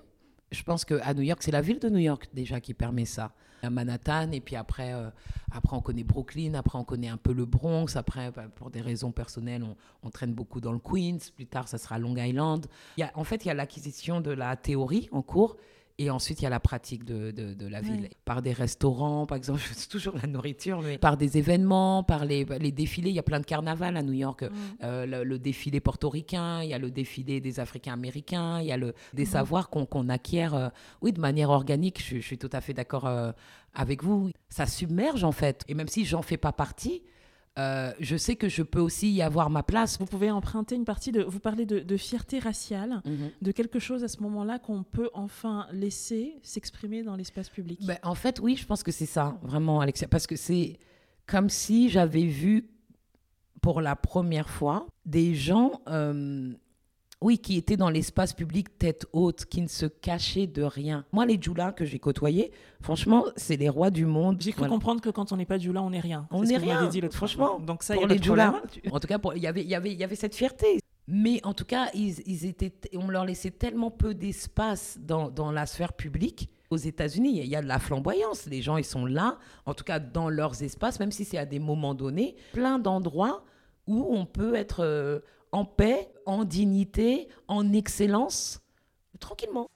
[0.53, 3.33] Je pense qu'à New York, c'est la ville de New York déjà qui permet ça.
[3.63, 5.09] À Manhattan, et puis après, euh,
[5.51, 8.83] après on connaît Brooklyn, après on connaît un peu le Bronx, après, bah, pour des
[8.83, 12.67] raisons personnelles, on, on traîne beaucoup dans le Queens, plus tard, ça sera Long Island.
[12.99, 15.57] Y a, en fait, il y a l'acquisition de la théorie en cours,
[15.99, 18.09] et ensuite, il y a la pratique de, de, de la ville.
[18.25, 22.45] Par des restaurants, par exemple, c'est toujours la nourriture, mais par des événements, par les,
[22.59, 23.11] les défilés.
[23.11, 24.43] Il y a plein de carnavals à New York.
[24.43, 24.49] Mm.
[24.83, 28.73] Euh, le, le défilé portoricain, il y a le défilé des Africains américains, il y
[28.73, 29.29] a le, des Mhm.
[29.31, 30.69] savoirs qu'on qu'on acquiert, euh,
[31.01, 32.03] oui, de manière organique.
[32.05, 33.31] Je, je suis tout à fait d'accord euh,
[33.73, 34.31] avec vous.
[34.49, 35.63] Ça submerge en fait.
[35.69, 37.03] Et même si j'en fais pas partie,
[37.59, 39.99] euh, je sais que je peux aussi y avoir ma place.
[39.99, 41.23] Vous pouvez emprunter une partie de.
[41.23, 43.31] Vous parlez de, de fierté raciale, Mhm.
[43.43, 47.79] de quelque chose à ce moment-là qu'on peut enfin laisser s'exprimer dans l'espace public.
[47.87, 50.09] Ben, en fait, oui, je pense que c'est ça, vraiment, Alexia.
[50.09, 50.79] Parce que c'est
[51.27, 52.71] comme si j'avais vu
[53.63, 56.53] pour la première fois des gens, euh,
[57.25, 61.07] oui, qui étaient dans l'espace public tête haute, qui ne se cachaient de rien.
[61.11, 64.37] Moi, les Djoulas que j'ai côtoyés, franchement, c'est les rois du monde.
[64.41, 64.75] J'ai cru Voilà.
[64.75, 66.27] comprendre que quand on n'est pas Djoula, on n'est rien.
[66.31, 67.59] On n'est rien, dit franchement.
[67.61, 68.51] Donc ça, il y pour a les Djoulas.
[68.53, 68.93] problème.
[68.93, 70.81] En tout cas, pour- il y avait, il y avait, il y avait cette fierté.
[71.09, 75.51] Mais en tout cas, ils, ils étaient, on leur laissait tellement peu d'espace dans, dans
[75.51, 76.51] la sphère publique.
[76.71, 78.47] Aux États-Unis, il y a de la flamboyance.
[78.47, 81.47] Les gens, ils sont là, en tout cas dans leurs espaces, même si c'est à
[81.47, 83.45] des moments donnés, plein d'endroits
[83.87, 85.21] où on peut être euh,
[85.55, 88.61] en paix, en dignité, en excellence,
[89.21, 89.69] tranquillement.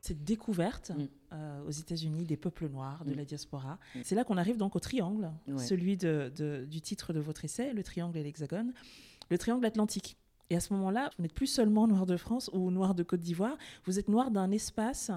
[0.00, 1.06] Cette découverte Mm.
[1.32, 3.16] euh, aux États-Unis des peuples noirs, de Mm.
[3.16, 3.78] la diaspora.
[3.94, 4.00] Mm.
[4.04, 5.58] C'est là qu'on arrive donc au triangle, Ouais.
[5.58, 8.72] celui de- de- du titre de votre essai, le triangle et l'hexagone,
[9.30, 10.16] le triangle atlantique.
[10.50, 13.20] Et à ce moment-là, vous n'êtes plus seulement noir de France ou noir de Côte
[13.20, 15.10] d'Ivoire, vous êtes noir d'un espace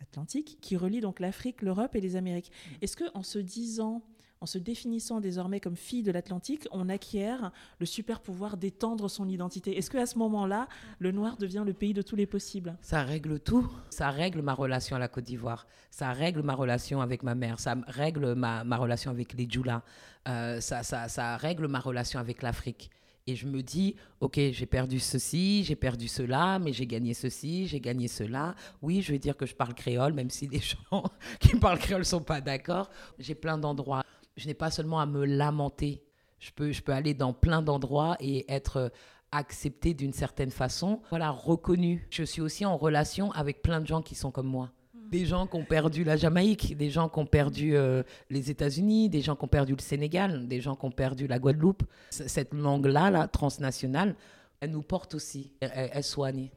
[0.00, 2.50] atlantique qui relie donc l'Afrique, l'Europe et les Amériques.
[2.50, 2.74] Mm.
[2.82, 4.02] Est-ce que en se disant,
[4.42, 9.28] en se définissant désormais comme fille de l'Atlantique, on acquiert le super pouvoir d'étendre son
[9.28, 12.76] identité Est-ce que à ce moment-là, le noir devient le pays de tous les possibles?
[12.82, 13.70] Ça règle tout.
[13.88, 15.68] Ça règle ma relation à la Côte d'Ivoire.
[15.92, 17.60] Ça règle ma relation avec ma mère.
[17.60, 19.82] Ça règle ma, relation avec les Djoulas.
[20.28, 22.90] Euh, ça règle ma relation avec l'Afrique.
[23.28, 27.68] Et je me dis, OK, j'ai perdu ceci, j'ai perdu cela, mais j'ai gagné ceci,
[27.68, 28.56] j'ai gagné cela.
[28.80, 30.58] Oui, je vais dire que je parle créole, même si les
[30.90, 31.04] gens
[31.38, 32.90] qui parlent créole ne sont pas d'accord.
[33.20, 34.02] J'ai plein d'endroits.
[34.36, 36.02] Je n'ai pas seulement à me lamenter.
[36.38, 38.88] Je peux, je peux aller dans plein d'endroits et être euh,
[39.30, 42.06] accepté d'une certaine façon, voilà, reconnu.
[42.10, 44.70] Je suis aussi en relation avec plein de gens qui sont comme moi.
[45.10, 49.10] Des gens qui ont perdu la Jamaïque, des gens qui ont perdu euh, les États-Unis,
[49.10, 51.82] des gens qui ont perdu le Sénégal, des gens qui ont perdu la Guadeloupe.
[52.10, 54.16] C- Cette langue-là, là, transnationale,
[54.60, 56.48] elle nous porte aussi, elle, elle- elle soigne.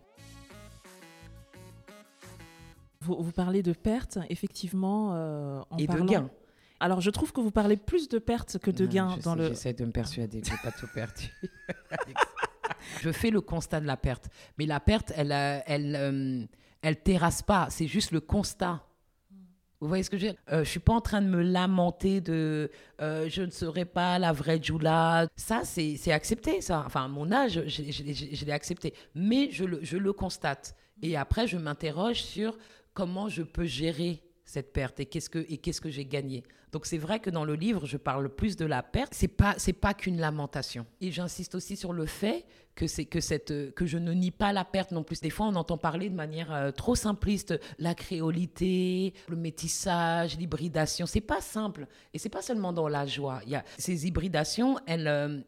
[3.02, 6.06] Vous, vous parlez de pertes, effectivement, euh, en Et parlant...
[6.06, 6.30] de gains.
[6.80, 9.42] Alors, je trouve que vous parlez plus de pertes que de gains je dans sais,
[9.42, 9.48] le.
[9.50, 11.32] J'essaie de me persuader que j'ai pas tout perdu.
[13.02, 16.44] je fais le constat de la perte, mais la perte, elle, euh, elle, euh,
[16.82, 17.68] elle terrasse pas.
[17.70, 18.84] C'est juste le constat.
[19.82, 20.42] Vous voyez ce que je veux dire?
[20.52, 24.18] Euh, Je suis pas en train de me lamenter de euh, je ne serai pas
[24.20, 25.28] la vraie Jula.
[25.36, 26.84] Ça, c'est c'est accepté, ça.
[26.86, 28.94] Enfin, à mon âge, je, je- je- je l'ai accepté.
[29.14, 30.76] Mais je le, je le constate.
[31.02, 32.58] Et après, je m'interroge sur
[32.94, 36.44] comment je peux gérer cette perte et qu'est-ce que, et qu'est-ce que j'ai gagné.
[36.72, 39.14] Donc c'est vrai que dans le livre, je parle plus de la perte.
[39.14, 40.86] C'est pas c'est pas qu'une lamentation.
[41.02, 44.54] Et j'insiste aussi sur le fait que c'est que cette que je ne nie pas
[44.54, 45.20] la perte non plus.
[45.20, 51.06] Des fois, on entend parler de manière euh, trop simpliste la créolité, le métissage, l'hybridation.
[51.06, 53.42] C'est pas simple et c'est pas seulement dans la joie.
[53.46, 55.40] Il y a ces hybridations, elles euh,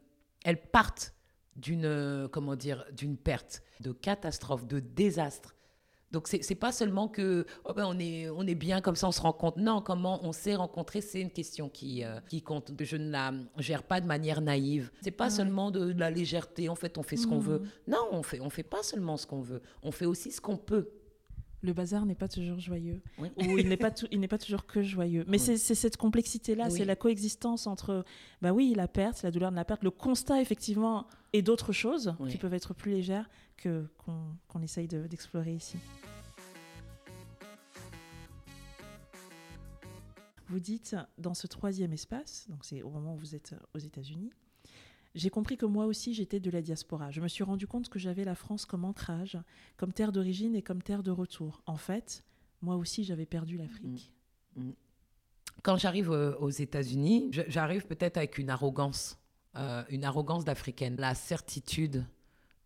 [0.44, 1.14] elles partent
[1.56, 5.54] d'une euh, comment dire d'une perte, de catastrophe, de désastre.
[6.10, 9.12] Donc c'est pas seulement que oh ben, on est on est bien comme ça on
[9.12, 9.58] se rencontre.
[9.58, 12.72] Non, comment on s'est rencontré, c'est une question qui euh, qui compte.
[12.80, 14.90] Je ne la gère pas de manière naïve.
[15.02, 15.30] C'est pas Ouais.
[15.30, 16.70] seulement de, de la légèreté.
[16.70, 17.42] En fait, on fait ce qu'on Mhm.
[17.42, 17.62] veut.
[17.86, 19.60] Non, on fait on fait pas seulement ce qu'on veut.
[19.82, 20.88] On fait aussi ce qu'on peut.
[21.60, 23.02] Le bazar n'est pas toujours joyeux.
[23.18, 23.28] Oui.
[23.36, 25.24] Ou il n'est pas, tou- il n'est pas toujours que joyeux.
[25.26, 25.58] Mais Oui.
[25.58, 26.78] c'est cette complexité-là, Oui.
[26.78, 28.04] c'est la coexistence entre,
[28.40, 32.14] bah oui, la perte, la douleur de la perte, le constat, effectivement, et d'autres choses
[32.30, 33.28] qui peuvent être plus légères
[33.62, 35.78] qu'on essaye de- d'explorer ici.
[40.48, 44.30] Vous dites, dans ce troisième espace, donc c'est au moment où vous êtes aux États-Unis,
[45.14, 47.10] j'ai compris que moi aussi j'étais de la diaspora.
[47.10, 49.36] Je me suis rendu compte que j'avais la France comme ancrage,
[49.76, 51.62] comme terre d'origine et comme terre de retour.
[51.66, 52.24] En fait,
[52.62, 54.10] moi aussi j'avais perdu l'Afrique.
[55.62, 59.18] Quand j'arrive euh, aux États-Unis, j'arrive peut-être avec une arrogance,
[59.56, 62.04] euh, une arrogance d'africaine, la certitude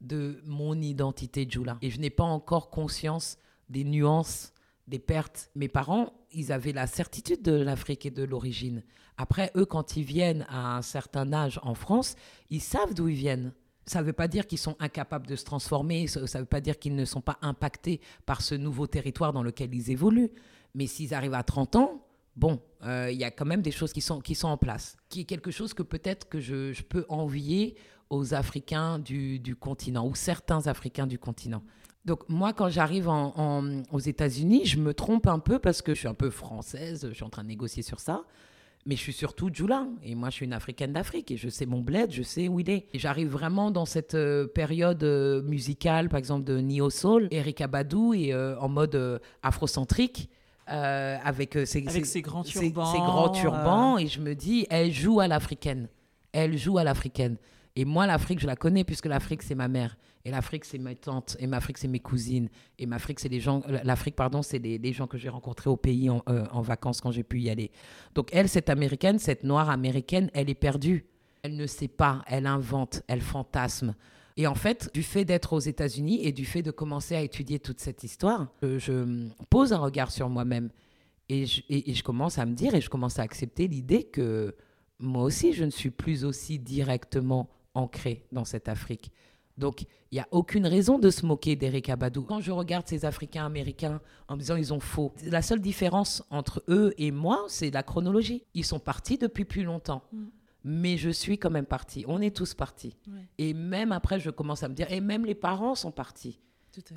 [0.03, 1.79] de mon identité Djoula.
[1.81, 3.39] Et je n'ai pas encore conscience
[3.69, 4.53] des nuances,
[4.89, 5.51] des pertes.
[5.55, 8.83] Mes parents, ils avaient la certitude de l'Afrique et de l'origine.
[9.17, 12.17] Après, eux, quand ils viennent à un certain âge en France,
[12.51, 13.53] ils savent d'où ils viennent.
[13.87, 16.61] Ça ne veut pas dire qu'ils sont incapables de se transformer, ça ne veut pas
[16.61, 20.31] dire qu'ils ne sont pas impactés par ce nouveau territoire dans lequel ils évoluent.
[20.75, 23.93] Mais s'ils arrivent à 30 ans, bon, euh, il y a quand même des choses
[23.93, 24.97] qui sont, qui sont en place.
[25.09, 27.77] Qui est quelque chose que peut-être que je, je peux envier
[28.17, 31.63] aux Africains du, du continent, ou certains Africains du continent.
[32.05, 35.95] Donc moi, quand j'arrive en- en- aux États-Unis, je me trompe un peu parce que
[35.95, 38.23] je suis un peu française, je suis en train de négocier sur ça.
[38.85, 39.87] Mais je suis surtout Djoula.
[40.03, 41.31] Et moi, je suis une Africaine d'Afrique.
[41.31, 42.87] Et je sais mon bled, je sais où il est.
[42.95, 48.13] J'arrive vraiment dans cette euh, période euh, musicale, par exemple, de Neo Soul, Erika Badou,
[48.13, 50.29] et euh, en mode afrocentrique.
[50.67, 53.99] avec ses, Avec ses- ses grands ses- turbans, ses grands turbans.
[53.99, 55.89] Et je me dis, elle joue à l'africaine.
[56.33, 57.37] Elle joue à l'africaine.
[57.75, 59.97] Et moi, l'Afrique, je la connais puisque l'Afrique, c'est ma mère.
[60.25, 61.37] Et l'Afrique, c'est mes tantes.
[61.41, 62.49] Et l'Afrique, c'est mes cousines.
[62.79, 63.63] Et l'Afrique, c'est les gens.
[63.85, 67.01] L'Afrique, pardon, c'est les, les gens que j'ai rencontrés au pays en, euh, en vacances
[67.01, 67.71] quand j'ai pu y aller.
[68.15, 71.07] Donc, elle, cette américaine, cette noire américaine, elle est perdue.
[71.43, 72.23] Elle ne sait pas.
[72.27, 73.03] Elle invente.
[73.09, 73.95] Elle fantasme.
[74.37, 77.59] Et en fait, du fait d'être aux États-Unis et du fait de commencer à étudier
[77.59, 80.71] toute cette histoire, je, pose un regard sur moi-même.
[81.29, 84.55] Et je commence à me dire et je commence à accepter l'idée que
[84.99, 89.11] moi aussi, je ne suis plus aussi directement ancré dans cette Afrique.
[89.59, 92.23] Donc, il n'y a aucune raison de se moquer d'Eric Abadou.
[92.23, 96.25] Quand je regarde ces Africains américains en me disant ils ont faux, la seule différence
[96.31, 98.45] entre eux et moi, c'est la chronologie.
[98.55, 100.03] Ils sont partis depuis plus longtemps.
[100.13, 100.25] Mm.
[100.65, 102.05] Mais je suis quand même parti.
[102.07, 102.97] On est tous partis.
[103.09, 106.39] Ouais, Et même après, je commence à me dire, et même les parents sont partis.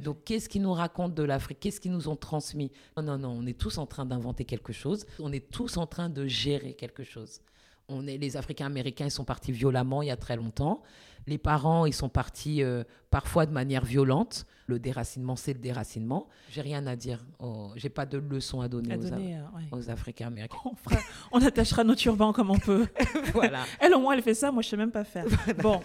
[0.02, 1.60] Donc, qu'est-ce qu'ils nous racontent de l'Afrique?
[1.60, 2.72] Qu'est-ce qu'ils nous ont transmis?
[2.96, 5.06] Non, non, non, on est tous en train d'inventer quelque chose.
[5.20, 7.42] On est tous en train de gérer quelque chose.
[7.88, 10.82] On est, les Africains américains, ils sont partis violemment il y a très longtemps.
[11.28, 14.46] Les parents, ils sont partis euh, parfois de manière violente.
[14.68, 16.28] Le déracinement, c'est le déracinement.
[16.52, 17.24] J'ai rien à dire.
[17.40, 19.18] Oh, J'ai pas de leçon à donner, À aux, euh,
[19.56, 19.64] ouais.
[19.72, 20.58] aux Africains américains.
[20.66, 22.88] on, fera- on attachera nos turbans comme on peut.
[23.34, 23.64] voilà.
[23.80, 24.52] Elle, au moins, elle fait ça.
[24.52, 25.26] Moi, je sais même pas faire.
[25.62, 25.82] Bon.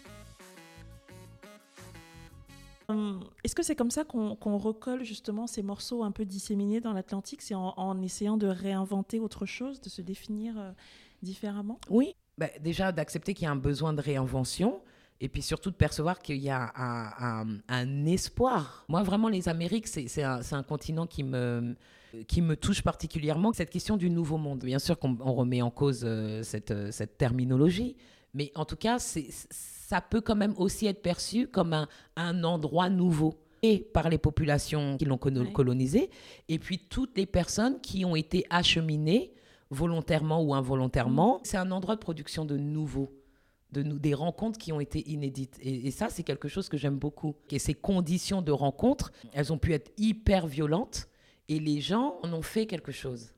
[2.88, 6.92] Hum, Est-ce que c'est comme ça qu'on recolle justement ces morceaux un peu disséminés dans
[6.92, 7.40] l'Atlantique?
[7.42, 10.72] C'est en, en essayant de réinventer autre chose, de se définir euh,
[11.22, 11.78] différemment?
[11.88, 14.80] Oui, bah, déjà d'accepter qu'il y a un besoin de réinvention
[15.20, 18.85] et puis surtout de percevoir qu'il y a un, un- un espoir.
[18.88, 21.76] Moi, vraiment, les Amériques, c'est un, un continent qui me,
[22.26, 23.52] qui me touche particulièrement.
[23.52, 26.90] Cette question du nouveau monde, bien sûr qu'on on remet en cause euh, cette, euh,
[26.90, 27.96] cette terminologie,
[28.33, 32.88] mais en tout cas, ça peut quand même aussi être perçu comme un, un endroit
[32.88, 35.52] nouveau et par les populations qui l'ont Ouais.
[35.52, 36.09] colonisé,
[36.48, 39.35] et puis toutes les personnes qui ont été acheminées
[39.70, 41.40] volontairement ou involontairement.
[41.44, 43.12] C'est un endroit de production de nouveau,
[43.72, 45.56] de nou- des rencontres qui ont été inédites.
[45.62, 47.37] Et, et ça, c'est quelque chose que j'aime beaucoup.
[47.50, 51.09] Et ces conditions de rencontre, elles ont pu être hyper violentes
[51.48, 53.33] et les gens en ont fait quelque chose.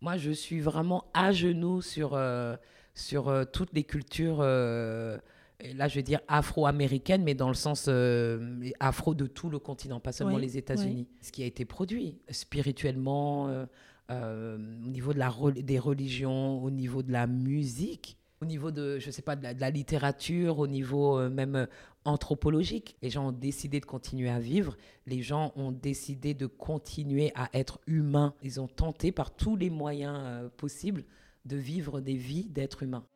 [0.00, 2.54] Moi, je suis vraiment à genoux sur, euh,
[2.94, 4.38] sur euh, toutes les cultures.
[4.40, 5.18] euh,
[5.58, 9.58] et là, je vais dire afro-américaines, mais dans le sens euh, afro de tout le
[9.58, 11.08] continent, pas seulement Oui, les États-Unis.
[11.22, 13.64] Ce qui a été produit spirituellement, euh,
[14.10, 18.98] euh, au niveau de la, des religions, au niveau de la musique, au niveau de,
[18.98, 21.66] je sais pas, de la, littérature, au niveau euh, même euh,
[22.04, 22.96] anthropologique.
[23.02, 27.48] Les gens ont décidé de continuer à vivre, les gens ont décidé de continuer à
[27.52, 28.34] être humains.
[28.42, 31.04] Ils ont tenté par tous les moyens possibles
[31.44, 33.06] de vivre des vies d'êtres humains.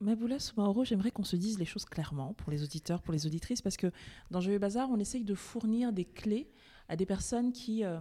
[0.00, 3.62] Maboula Soumaoro, j'aimerais qu'on se dise les choses clairement pour les auditeurs, pour les auditrices,
[3.62, 3.90] parce que
[4.30, 6.50] dans Joyeux Bazar, on essaye de fournir des clés
[6.88, 7.98] à des personnes qui, euh,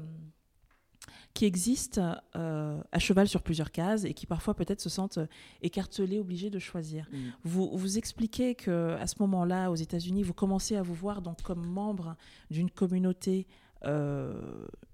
[1.33, 5.27] qui existent euh, à cheval sur plusieurs cases et qui parfois peut-être se sentent euh,
[5.61, 7.07] écartelées, obligées de choisir.
[7.43, 11.41] Vous, vous expliquez que à ce moment-là, aux États-Unis, vous commencez à vous voir donc
[11.41, 12.15] comme membre
[12.49, 13.47] d'une communauté
[13.85, 14.33] euh,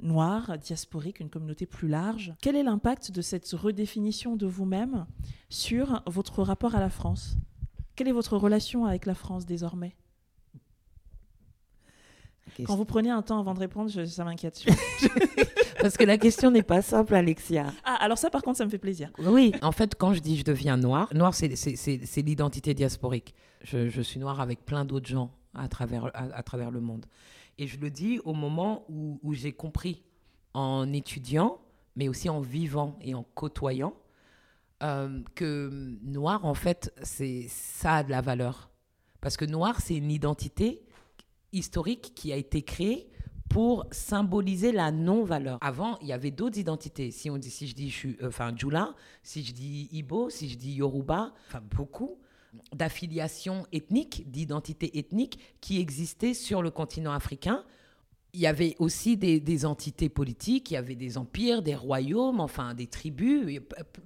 [0.01, 2.33] noire, diasporique, une communauté plus large.
[2.41, 5.05] Quel est l'impact de cette redéfinition de vous-même
[5.49, 7.37] sur votre rapport à la France?
[7.95, 9.95] Quelle est votre relation avec la France désormais?
[12.65, 14.63] Quand vous prenez un temps avant de répondre, je- ça m'inquiète.
[15.81, 17.67] Parce que la question n'est pas simple, Alexia.
[17.85, 19.11] ah, alors ça, par contre, ça me fait plaisir.
[19.19, 23.33] Oui, en fait, quand je dis je deviens noir, noir, c'est- l'identité diasporique.
[23.63, 27.05] Je, je suis noir avec plein d'autres gens à travers, à, à travers le monde.
[27.57, 30.03] Et je le dis au moment où, où j'ai compris,
[30.53, 31.59] en étudiant,
[31.95, 33.93] mais aussi en vivant et en côtoyant,
[34.81, 35.69] euh, que
[36.03, 38.69] noir, en fait, c'est ça a de la valeur.
[39.21, 40.81] Parce que noir, c'est une identité
[41.53, 43.09] historique qui a été créée
[43.49, 45.57] pour symboliser la non-valeur.
[45.61, 47.11] Avant, il y avait d'autres identités.
[47.11, 48.53] Si on dit, si je dis, je suis, euh, enfin,
[49.23, 52.17] si je dis Ibo, si je dis Yoruba, enfin, beaucoup
[52.73, 57.63] d'affiliations ethniques, d'identités ethniques qui existaient sur le continent africain.
[58.33, 62.39] Il y avait aussi des, des, entités politiques, il y avait des empires, des royaumes,
[62.39, 63.59] enfin des tribus,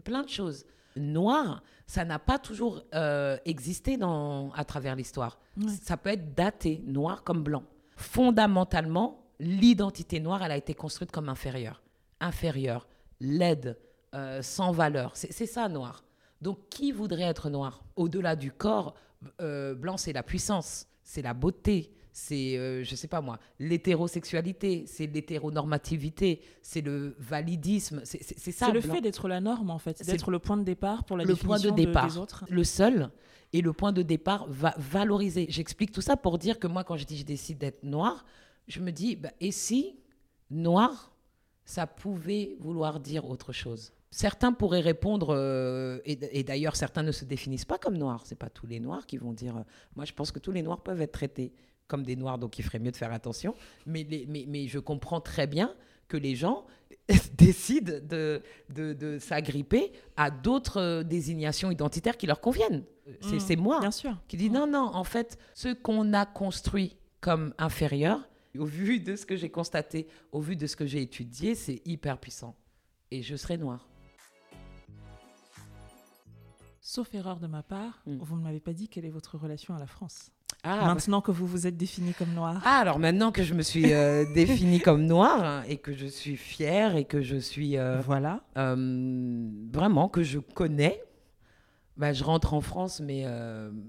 [0.06, 0.66] plein de choses.
[0.96, 5.40] Noir, ça n'a pas toujours euh, existé dans, à travers l'histoire.
[5.58, 5.72] Ouais.
[5.82, 7.64] Ça peut être daté, noir comme blanc.
[7.96, 11.82] Fondamentalement, l'identité noire, elle a été construite comme inférieure.
[12.20, 12.88] Inférieure,
[13.20, 13.78] laide,
[14.14, 15.12] euh, sans valeur.
[15.16, 16.04] C'est ça, noir.
[16.42, 17.84] Donc, qui voudrait être noir?
[17.96, 18.96] Au-delà du corps,
[19.42, 24.86] euh, blanc, c'est la puissance, c'est la beauté, c'est, euh, je sais pas moi, l'hétérosexualité,
[24.88, 28.68] c'est l'hétéronormativité, c'est le validisme, c'est ça.
[28.68, 31.26] C'est le fait d'être la norme, en fait, d'être le point de départ pour la
[31.26, 32.46] le point de départ, des autres.
[32.50, 33.10] le seul
[33.52, 35.48] et le point de départ va valoriser.
[35.50, 38.26] J'explique tout ça pour dire que moi, quand je dis je décide d'être noir,
[38.68, 40.00] je me dis, bah, et si
[40.52, 41.12] noir,
[41.66, 43.92] ça pouvait vouloir dire autre chose?
[44.12, 48.24] Certains pourraient répondre, euh, et, et d'ailleurs certains ne se définissent pas comme noirs.
[48.26, 49.58] C'est pas tous les noirs qui vont dire.
[49.58, 49.64] euh,
[49.96, 51.52] moi, je pense que tous les noirs peuvent être traités
[51.88, 53.56] comme des noirs, donc il ferait mieux de faire attention.
[53.86, 55.74] Mais, les- mais, mais je comprends très bien
[56.08, 56.66] que les gens
[57.38, 62.84] décident de, de, de s'agripper à d'autres euh, désignations identitaires qui leur conviennent.
[63.22, 63.40] C'est Mm.
[63.40, 64.18] c'est moi Bien sûr.
[64.28, 69.16] qui dit non, non, en fait, ce qu'on a construit comme inférieur, au vu de
[69.16, 72.56] ce que j'ai constaté, au vu de ce que j'ai étudié, c'est hyper puissant.
[73.12, 73.88] Et je serai noire.
[76.80, 78.18] Sauf erreur de ma part, Mm.
[78.22, 80.32] vous ne m'avez pas dit quelle est votre relation à la France.
[80.64, 82.62] Ah, Maintenant que vous vous êtes défini comme noir.
[82.64, 86.06] Ah, alors maintenant que je me suis euh, définie comme noire hein, et que je
[86.08, 88.42] suis fière et que je suis euh, Voilà.
[88.58, 91.04] euh, vraiment que je connais,
[91.98, 93.26] bah, je rentre en France, mais,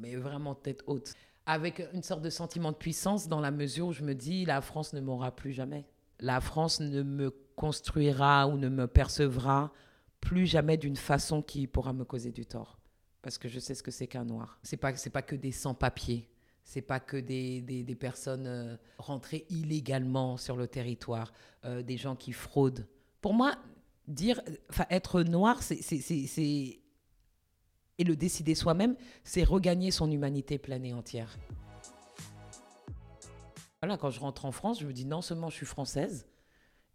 [0.00, 1.12] mais vraiment tête haute.
[1.46, 4.60] Avec une sorte de sentiment de puissance dans la mesure où je me dis la
[4.60, 5.86] France ne m'aura plus jamais.
[6.18, 9.70] La France ne me construira ou ne me percevra
[10.20, 12.78] plus jamais d'une façon qui pourra me causer du tort.
[13.22, 14.58] Parce que je sais ce que c'est qu'un noir.
[14.62, 16.28] C'est pas, c'est pas que des sans-papiers.
[16.64, 21.32] C'est pas que des, des, personnes euh, rentrées illégalement sur le territoire,
[21.64, 22.86] euh, des gens qui fraudent.
[23.20, 23.56] Pour moi,
[24.08, 24.40] dire,
[24.90, 26.80] être noir, c'est-
[27.98, 31.38] et le décider soi-même, c'est regagner son humanité pleine et entière.
[33.80, 36.26] Voilà, quand je rentre en France, je me dis non seulement je suis française,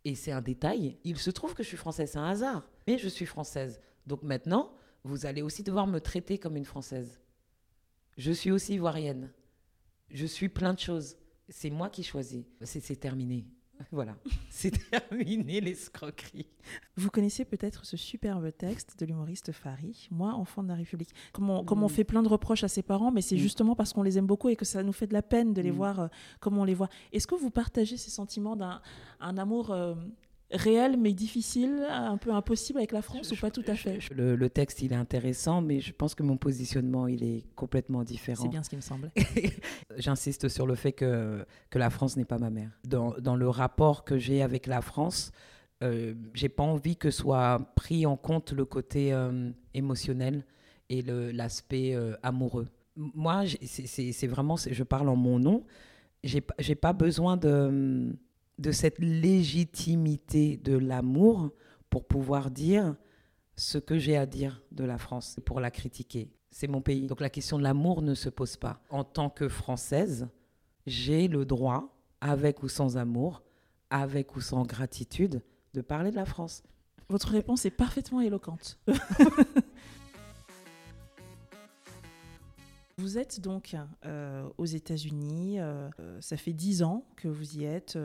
[0.05, 2.97] et c'est un détail, il se trouve que je suis française, c'est un hasard, mais
[2.97, 3.79] je suis française.
[4.07, 7.21] Donc maintenant, vous allez aussi devoir me traiter comme une française.
[8.17, 9.31] Je suis aussi ivoirienne.
[10.11, 11.15] Je suis plein de choses.
[11.49, 12.43] C'est moi qui choisis.
[12.61, 13.45] C'est, c'est terminé.
[13.93, 14.17] Voilà,
[14.49, 16.47] c'est terminé l'escroquerie.
[16.97, 21.11] Vous connaissez peut-être ce superbe texte de l'humoriste Fari, Moi, enfant de la République.
[21.31, 21.89] Comme on, comme on Mm.
[21.89, 23.39] fait plein de reproches à ses parents, mais c'est Mm.
[23.39, 25.61] justement parce qu'on les aime beaucoup et que ça nous fait de la peine de
[25.61, 25.75] les Mm.
[25.75, 26.07] voir euh,
[26.41, 26.89] comme on les voit.
[27.13, 28.81] Est-ce que vous partagez ces sentiments d'un
[29.21, 29.95] un amour euh,
[30.51, 33.99] réel mais difficile, un peu impossible avec la France ou pas tout à fait?
[33.99, 37.43] Je- Le, le texte, il est intéressant, mais je pense que mon positionnement, il est
[37.55, 38.41] complètement différent.
[38.43, 39.11] C'est bien ce qui me semble.
[39.97, 42.71] J'insiste sur le fait que, que la France n'est pas ma mère.
[42.87, 45.31] Dans, dans le rapport que j'ai avec la France,
[45.83, 50.45] euh, j'ai pas envie que soit pris en compte le côté euh, émotionnel
[50.89, 52.67] et l'aspect euh, amoureux.
[52.95, 55.63] Moi, c'est- vraiment, je parle en mon nom,
[56.23, 58.13] j'ai pas- j'ai pas besoin de,
[58.59, 61.49] de cette légitimité de l'amour
[61.89, 62.95] pour pouvoir dire
[63.55, 66.29] ce que j'ai à dire de la France, pour la critiquer.
[66.51, 67.07] C'est mon pays.
[67.07, 68.81] Donc la question de l'amour ne se pose pas.
[68.89, 70.27] En tant que Française,
[70.85, 73.43] j'ai le droit, avec ou sans amour,
[73.89, 75.41] avec ou sans gratitude,
[75.73, 76.63] de parler de la France.
[77.07, 78.77] Votre réponse est parfaitement éloquente.
[82.99, 87.63] Vous êtes donc euh, aux États-Unis, euh, euh, ça fait dix ans que vous y
[87.63, 87.97] êtes,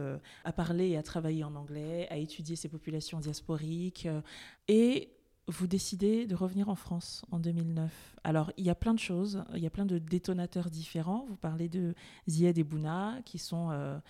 [0.45, 4.07] à parler et à travailler en anglais, à étudier ces populations diasporiques,
[4.69, 5.11] et
[5.49, 7.91] vous décidez de revenir en France en 2009.
[8.23, 11.27] Alors, il y a plein de choses, il y a plein de détonateurs différents.
[11.29, 11.95] Vous parlez de
[12.29, 14.01] Zied et Bouna, qui sont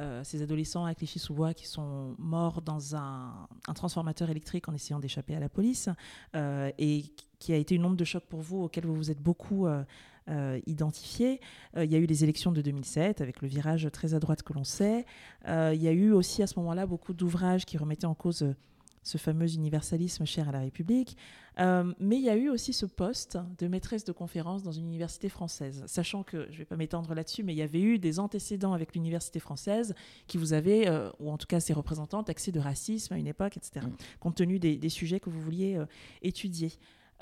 [0.00, 5.34] euh, ces adolescents à Clichy-sous-Bois qui sont morts dans un, transformateur électrique en essayant d'échapper
[5.34, 5.88] à la police,
[6.34, 7.04] euh, et
[7.38, 9.84] qui a été une onde de choc pour vous, auquel vous vous êtes beaucoup euh,
[10.28, 11.40] euh, identifié.
[11.76, 14.52] Il y a eu les élections de 2007, avec le virage très à droite que
[14.52, 15.04] l'on sait.
[15.46, 18.54] Il y a eu aussi à ce moment-là beaucoup d'ouvrages qui remettaient en cause
[19.02, 21.16] ce fameux universalisme cher à la République.
[21.58, 24.86] Euh, mais il y a eu aussi ce poste de maîtresse de conférence dans une
[24.86, 27.98] université française, sachant que, je ne vais pas m'étendre là-dessus, mais il y avait eu
[27.98, 29.94] des antécédents avec l'université française
[30.26, 33.26] qui vous avaient, euh, ou en tout cas ses représentants, taxés de racisme à une
[33.26, 33.96] époque, etc., Mm.
[34.20, 35.86] compte tenu des, des sujets que vous vouliez euh,
[36.22, 36.72] étudier.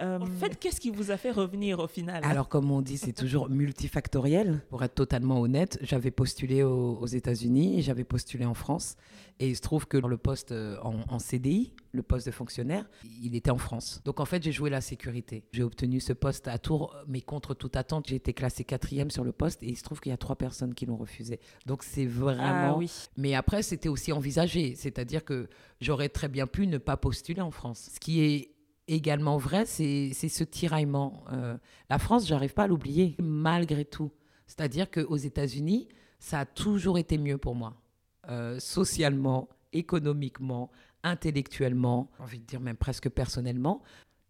[0.01, 2.23] Euh, en fait, qu'est-ce qui vous a fait revenir au final?
[2.25, 4.63] Alors, comme on dit, c'est toujours multifactoriel.
[4.71, 8.97] Pour être totalement honnête, j'avais postulé aux, aux États-Unis j'avais postulé en France.
[9.39, 12.85] Et il se trouve que le poste euh, en, en, CDI, le poste de fonctionnaire,
[13.23, 14.03] il était en France.
[14.05, 15.45] Donc, en fait, j'ai joué la sécurité.
[15.53, 19.25] J'ai obtenu ce poste à Tours, mais contre toute attente, j'ai été classé quatrième sur
[19.25, 21.41] le poste et il se trouve qu'il y a trois personnes qui l'ont refusé.
[21.67, 22.75] Donc, c'est vraiment.
[22.75, 22.91] Ah, oui.
[23.17, 24.75] Mais après, c'était aussi envisagé.
[24.75, 25.49] C'est-à-dire que
[25.81, 27.91] j'aurais très bien pu ne pas postuler en France.
[27.95, 28.51] Ce qui est
[28.95, 31.25] également vrai, c'est ce tiraillement.
[31.33, 31.57] Euh,
[31.89, 34.11] la France, j'arrive pas à l'oublier, malgré tout.
[34.47, 35.89] C'est-à-dire qu'aux États-Unis,
[36.19, 37.81] ça a toujours été mieux pour moi.
[38.29, 40.71] Euh, socialement, économiquement,
[41.03, 43.83] intellectuellement, envie de dire même presque personnellement.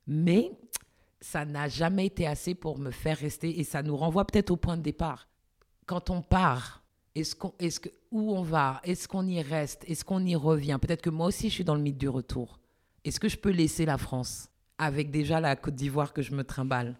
[0.06, 0.52] Mais
[1.20, 3.58] ça n'a jamais été assez pour me faire rester.
[3.58, 5.28] Et ça nous renvoie peut-être au point de départ.
[5.86, 6.84] Quand on part,
[7.14, 8.80] est-ce qu'on, est-ce que, où on va?
[8.84, 9.84] Est-ce qu'on y reste?
[9.88, 10.78] Est-ce qu'on y revient?
[10.80, 12.60] Peut-être que moi aussi, je suis dans le mythe du retour.
[13.04, 14.49] Est-ce que je peux laisser la France?
[14.80, 16.96] Avec déjà la Côte d'Ivoire que je me trimballe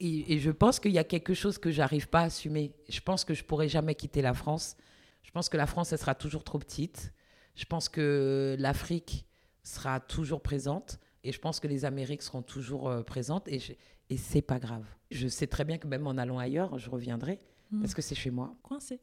[0.00, 2.74] et, et, je pense qu'il y a quelque chose que j'arrive pas à assumer.
[2.88, 4.76] Je pense que je pourrai jamais quitter la France.
[5.22, 7.12] Je pense que la France, elle sera toujours trop petite.
[7.54, 9.24] Je pense que l'Afrique
[9.62, 10.98] sera toujours présente.
[11.22, 13.46] Et je pense que les Amériques seront toujours euh, présentes.
[13.46, 13.74] Et, je,
[14.10, 14.84] et c'est pas grave.
[15.12, 17.38] Je sais très bien que même en allant ailleurs, je reviendrai.
[17.70, 17.82] Mmh.
[17.82, 18.56] Parce que c'est chez moi.
[18.64, 18.98] Coincé.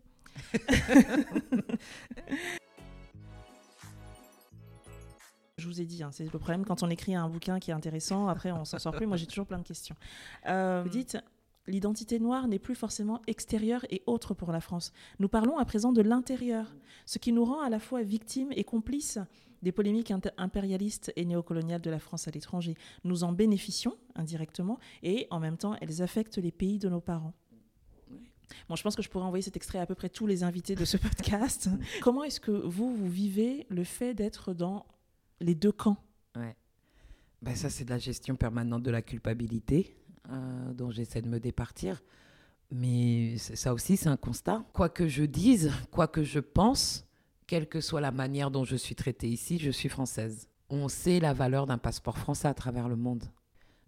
[5.70, 8.28] vous ai dit, hein, c'est le problème quand on écrit un bouquin qui est intéressant,
[8.28, 9.08] après on s'en sort plus.
[9.08, 9.96] Moi j'ai toujours plein de questions.
[10.48, 11.18] Euh, vous dites,
[11.68, 14.92] l'identité noire n'est plus forcément extérieure et autre pour la France.
[15.20, 18.64] Nous parlons à présent de l'intérieur, ce qui nous rend à la fois victimes et
[18.64, 19.20] complices
[19.62, 22.76] des polémiques impérialistes et néocoloniales de la France à l'étranger.
[23.04, 27.34] Nous en bénéficions indirectement et en même temps elles affectent les pays de nos parents.
[28.68, 30.44] Bon, je pense que je pourrais envoyer cet extrait à, à peu près tous les
[30.44, 31.70] invités de ce podcast.
[32.02, 34.86] Comment est-ce que vous, vous vivez le fait d'être dans
[35.40, 35.98] les deux camps.
[37.42, 39.96] Ben ça, c'est de la gestion permanente de la culpabilité
[40.30, 42.04] euh, dont j'essaie de me départir.
[42.72, 44.66] Mais ça aussi, c'est un constat.
[44.74, 47.08] Quoi que je dise, quoi que je pense,
[47.48, 50.50] quelle que soit la manière dont je suis traitée ici, je suis française.
[50.70, 53.24] On sait la valeur d'un passeport français à travers le monde.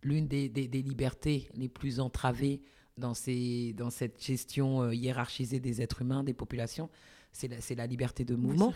[0.01, 2.61] L'une des, libertés les plus entravées
[2.97, 6.89] dans cette gestion euh, hiérarchisée des êtres humains, des populations,
[7.31, 8.73] c'est la, la, liberté de mouvement.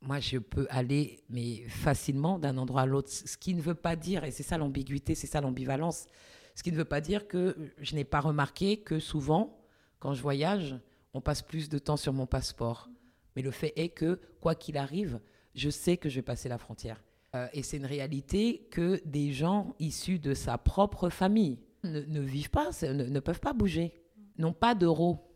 [0.00, 3.96] Moi, je peux aller mais facilement d'un endroit à l'autre, ce qui ne veut pas
[3.96, 6.06] dire, et c'est ça l'ambiguïté, c'est ça l'ambivalence,
[6.54, 9.58] ce qui ne veut pas dire que je n'ai pas remarqué que souvent,
[9.98, 10.76] quand je voyage,
[11.14, 12.88] on passe plus de temps sur mon passeport.
[13.36, 15.20] Mais le fait est que, quoi qu'il arrive,
[15.54, 17.02] je sais que je vais passer la frontière.
[17.34, 22.20] Euh, et c'est une réalité que des gens issus de sa propre famille ne, ne
[22.20, 23.92] vivent pas, ne, ne, peuvent pas bouger,
[24.38, 25.30] n'ont pas d'euros,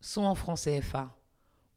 [0.00, 1.16] sont en francs CFA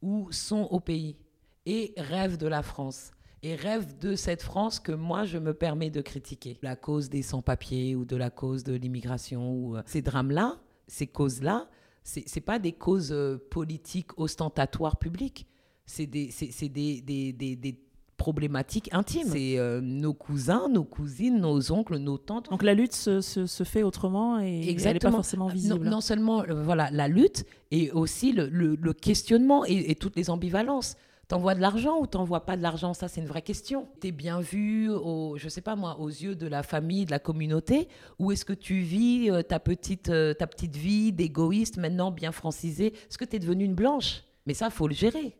[0.01, 1.17] ou sont au pays
[1.65, 3.11] et rêvent de la France
[3.43, 6.57] et rêvent de cette France que moi je me permets de critiquer.
[6.61, 11.07] La cause des sans-papiers ou de la cause de l'immigration ou euh, ces drames-là, ces
[11.07, 11.69] causes-là,
[12.03, 15.47] c'est c'est pas des causes euh, politiques ostentatoires publiques.
[15.85, 16.33] C'est des,
[16.69, 17.79] des, des, des
[18.17, 19.29] problématiques intimes.
[19.31, 22.49] C'est euh, nos cousins, nos cousines, nos oncles, nos tantes.
[22.49, 24.89] Donc la lutte se, se, se fait autrement et Exactement.
[24.89, 25.85] elle n'est pas forcément visible.
[25.85, 29.95] Non, non seulement euh, voilà, la lutte, et aussi le, le, le questionnement et, et,
[29.95, 30.95] toutes les ambivalences.
[31.27, 32.93] T'envoies de l'argent ou t'envoies pas de l'argent?
[32.93, 33.89] Ça, c'est une vraie question.
[33.99, 37.19] T'es bien vu, au, je sais pas moi, aux yeux de la famille, de la
[37.19, 37.89] communauté?
[38.17, 42.31] Ou est-ce que tu vis euh, ta, petite, euh, ta petite vie d'égoïste, maintenant bien
[42.31, 42.93] francisée?
[43.09, 44.23] Est-ce que tu es devenue une blanche?
[44.45, 45.35] Mais ça, faut le gérer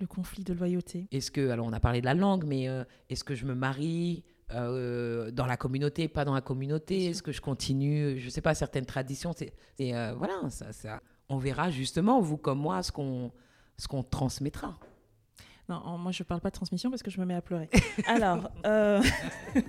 [0.00, 1.06] le conflit de loyauté.
[1.12, 3.54] Est-ce que, alors on a parlé de la langue, mais euh, est-ce que je me
[3.54, 7.06] marie euh, dans la communauté, pas dans la communauté?
[7.06, 9.52] Est-ce que je continue, je sais pas, certaines traditions C'est
[9.94, 13.32] euh, voilà, ça, ça, on verra justement, vous comme moi, ce qu'on
[13.76, 14.78] ce qu'on transmettra.
[15.68, 17.70] Non, moi je parle pas de transmission parce que je me mets à pleurer.
[18.06, 18.50] alors.
[18.66, 19.02] Euh...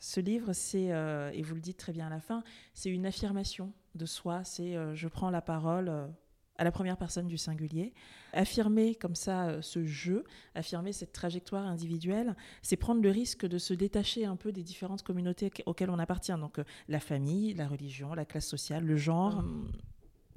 [0.00, 0.90] Ce livre, c'est,
[1.32, 4.76] et vous le dites très bien à la fin, c'est une affirmation de soi, c'est
[4.94, 6.12] je prends la parole
[6.56, 7.92] à la première personne du singulier.
[8.32, 10.24] Affirmer comme ça euh, ce jeu,
[10.54, 15.02] affirmer cette trajectoire individuelle, c'est prendre le risque de se détacher un peu des différentes
[15.02, 16.32] communautés auxquelles on appartient.
[16.32, 19.42] Donc euh, la famille, la religion, la classe sociale, le genre.
[19.42, 19.72] Mmh.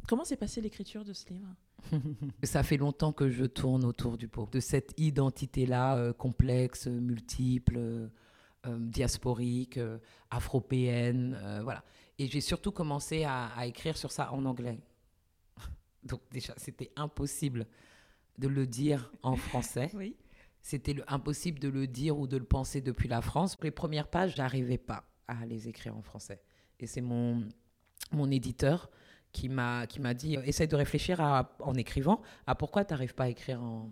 [0.08, 1.50] Comment s'est passée l'écriture de ce livre?
[2.44, 7.78] Ça fait longtemps que je tourne autour du pot, de cette identité-là euh, complexe, multiple,
[7.78, 8.10] euh,
[8.66, 9.98] diasporique, euh,
[10.32, 11.84] afropéenne, voilà.
[12.20, 14.80] Et j'ai surtout commencé à, à écrire sur ça en anglais.
[16.08, 17.68] Donc déjà, c'était impossible
[18.38, 19.92] de le dire en français.
[19.94, 20.16] oui.
[20.62, 23.58] C'était impossible de le dire ou de le penser depuis la France.
[23.62, 26.42] Les premières pages, j'arrivais pas à les écrire en français.
[26.80, 27.48] Et c'est mon,
[28.12, 28.90] mon éditeur
[29.32, 33.14] qui m'a qui m'a dit essaye de réfléchir à, en écrivant à pourquoi tu n'arrives
[33.14, 33.92] pas à écrire en,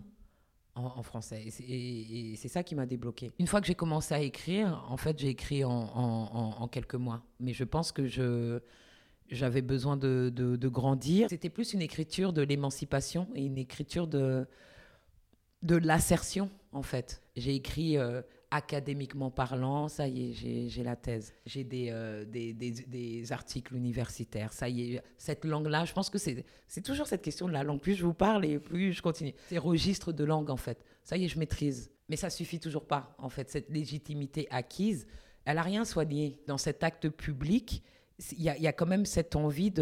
[0.74, 1.46] en, français.
[1.46, 3.32] Et c'est ça qui m'a débloqué.
[3.38, 7.22] Une fois que j'ai commencé à écrire, en fait, j'ai écrit en, en, quelques mois.
[7.40, 8.60] Mais je pense que je
[9.30, 11.28] j'avais besoin de, de, grandir.
[11.30, 14.46] C'était plus une écriture de l'émancipation et une écriture de,
[15.62, 17.22] de l'assertion, en fait.
[17.36, 21.34] J'ai écrit euh, académiquement parlant, ça y est, j'ai la thèse.
[21.44, 25.02] J'ai euh, des, des, des, articles universitaires, ça y est.
[25.18, 27.80] Cette langue-là, je pense que c'est toujours cette question de la langue.
[27.80, 29.34] Plus je vous parle et plus je continue.
[29.48, 30.84] Ces registres de langue, en fait.
[31.02, 31.90] Ça y est, je maîtrise.
[32.08, 33.50] Mais ça suffit toujours pas, en fait.
[33.50, 35.06] Cette légitimité acquise,
[35.44, 36.38] elle n'a rien soigné.
[36.46, 37.82] Dans cet acte public,
[38.32, 39.72] il y, y, a quand même cette envie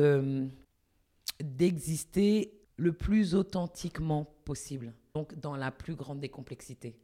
[1.40, 4.92] d'exister le plus authentiquement possible.
[5.14, 6.96] Donc, dans la plus grande des complexités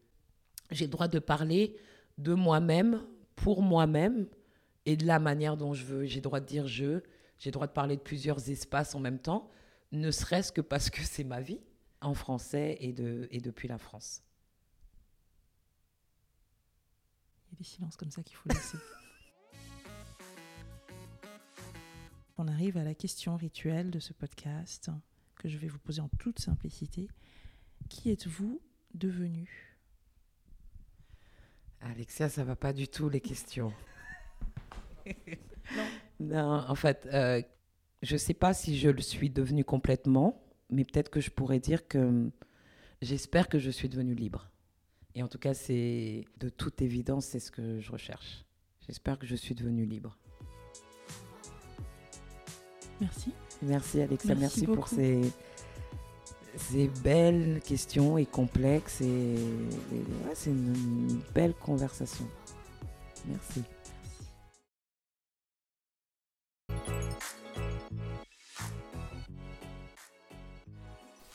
[0.71, 1.77] j'ai le droit de parler
[2.19, 3.03] de moi-même,
[3.37, 4.29] pour moi-même,
[4.87, 6.05] et de la manière dont je veux.
[6.07, 7.01] J'ai le droit de dire je,
[7.39, 9.49] j'ai le droit de parler de plusieurs espaces en même temps,
[9.93, 11.61] ne serait-ce que parce que c'est ma vie,
[12.01, 14.23] en français et, de, et depuis la France.
[17.49, 18.79] Il y a des silences comme ça qu'il faut laisser.
[22.43, 24.91] On arrive à la question rituelle de ce podcast
[25.37, 27.07] que je vais vous poser en toute simplicité.
[27.91, 28.63] Qui êtes-vous
[28.95, 29.77] devenu?
[31.83, 33.75] Alexia, ça va pas du tout les questions.
[35.77, 35.85] non.
[36.21, 36.65] non.
[36.67, 37.43] en fait, euh,
[38.01, 41.87] je sais pas si je le suis devenu complètement, mais peut-être que je pourrais dire
[41.89, 42.31] que
[43.03, 44.51] j'espère que je suis devenue libre.
[45.15, 48.47] Et en tout cas, c'est de toute évidence, c'est ce que je recherche.
[48.87, 50.17] J'espère que je suis devenue libre.
[53.01, 53.33] Merci.
[53.63, 55.33] Merci Alexia, merci, merci pour ces
[57.03, 59.37] belles questions et complexes et,
[60.35, 62.27] c'est une, belle conversation.
[63.27, 63.63] Merci.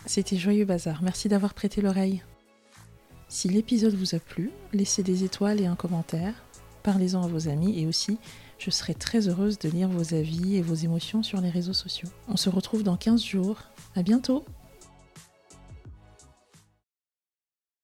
[0.08, 2.24] C'était Joyeux Bazar, merci d'avoir prêté l'oreille.
[3.28, 6.34] Si l'épisode vous a plu, laissez des étoiles et un commentaire,
[6.84, 8.18] parlez-en à vos amis et aussi,
[8.58, 12.10] je serai très heureuse de lire vos avis et vos émotions sur les réseaux sociaux.
[12.28, 13.58] On se retrouve dans 15 jours.
[13.96, 14.46] À bientôt!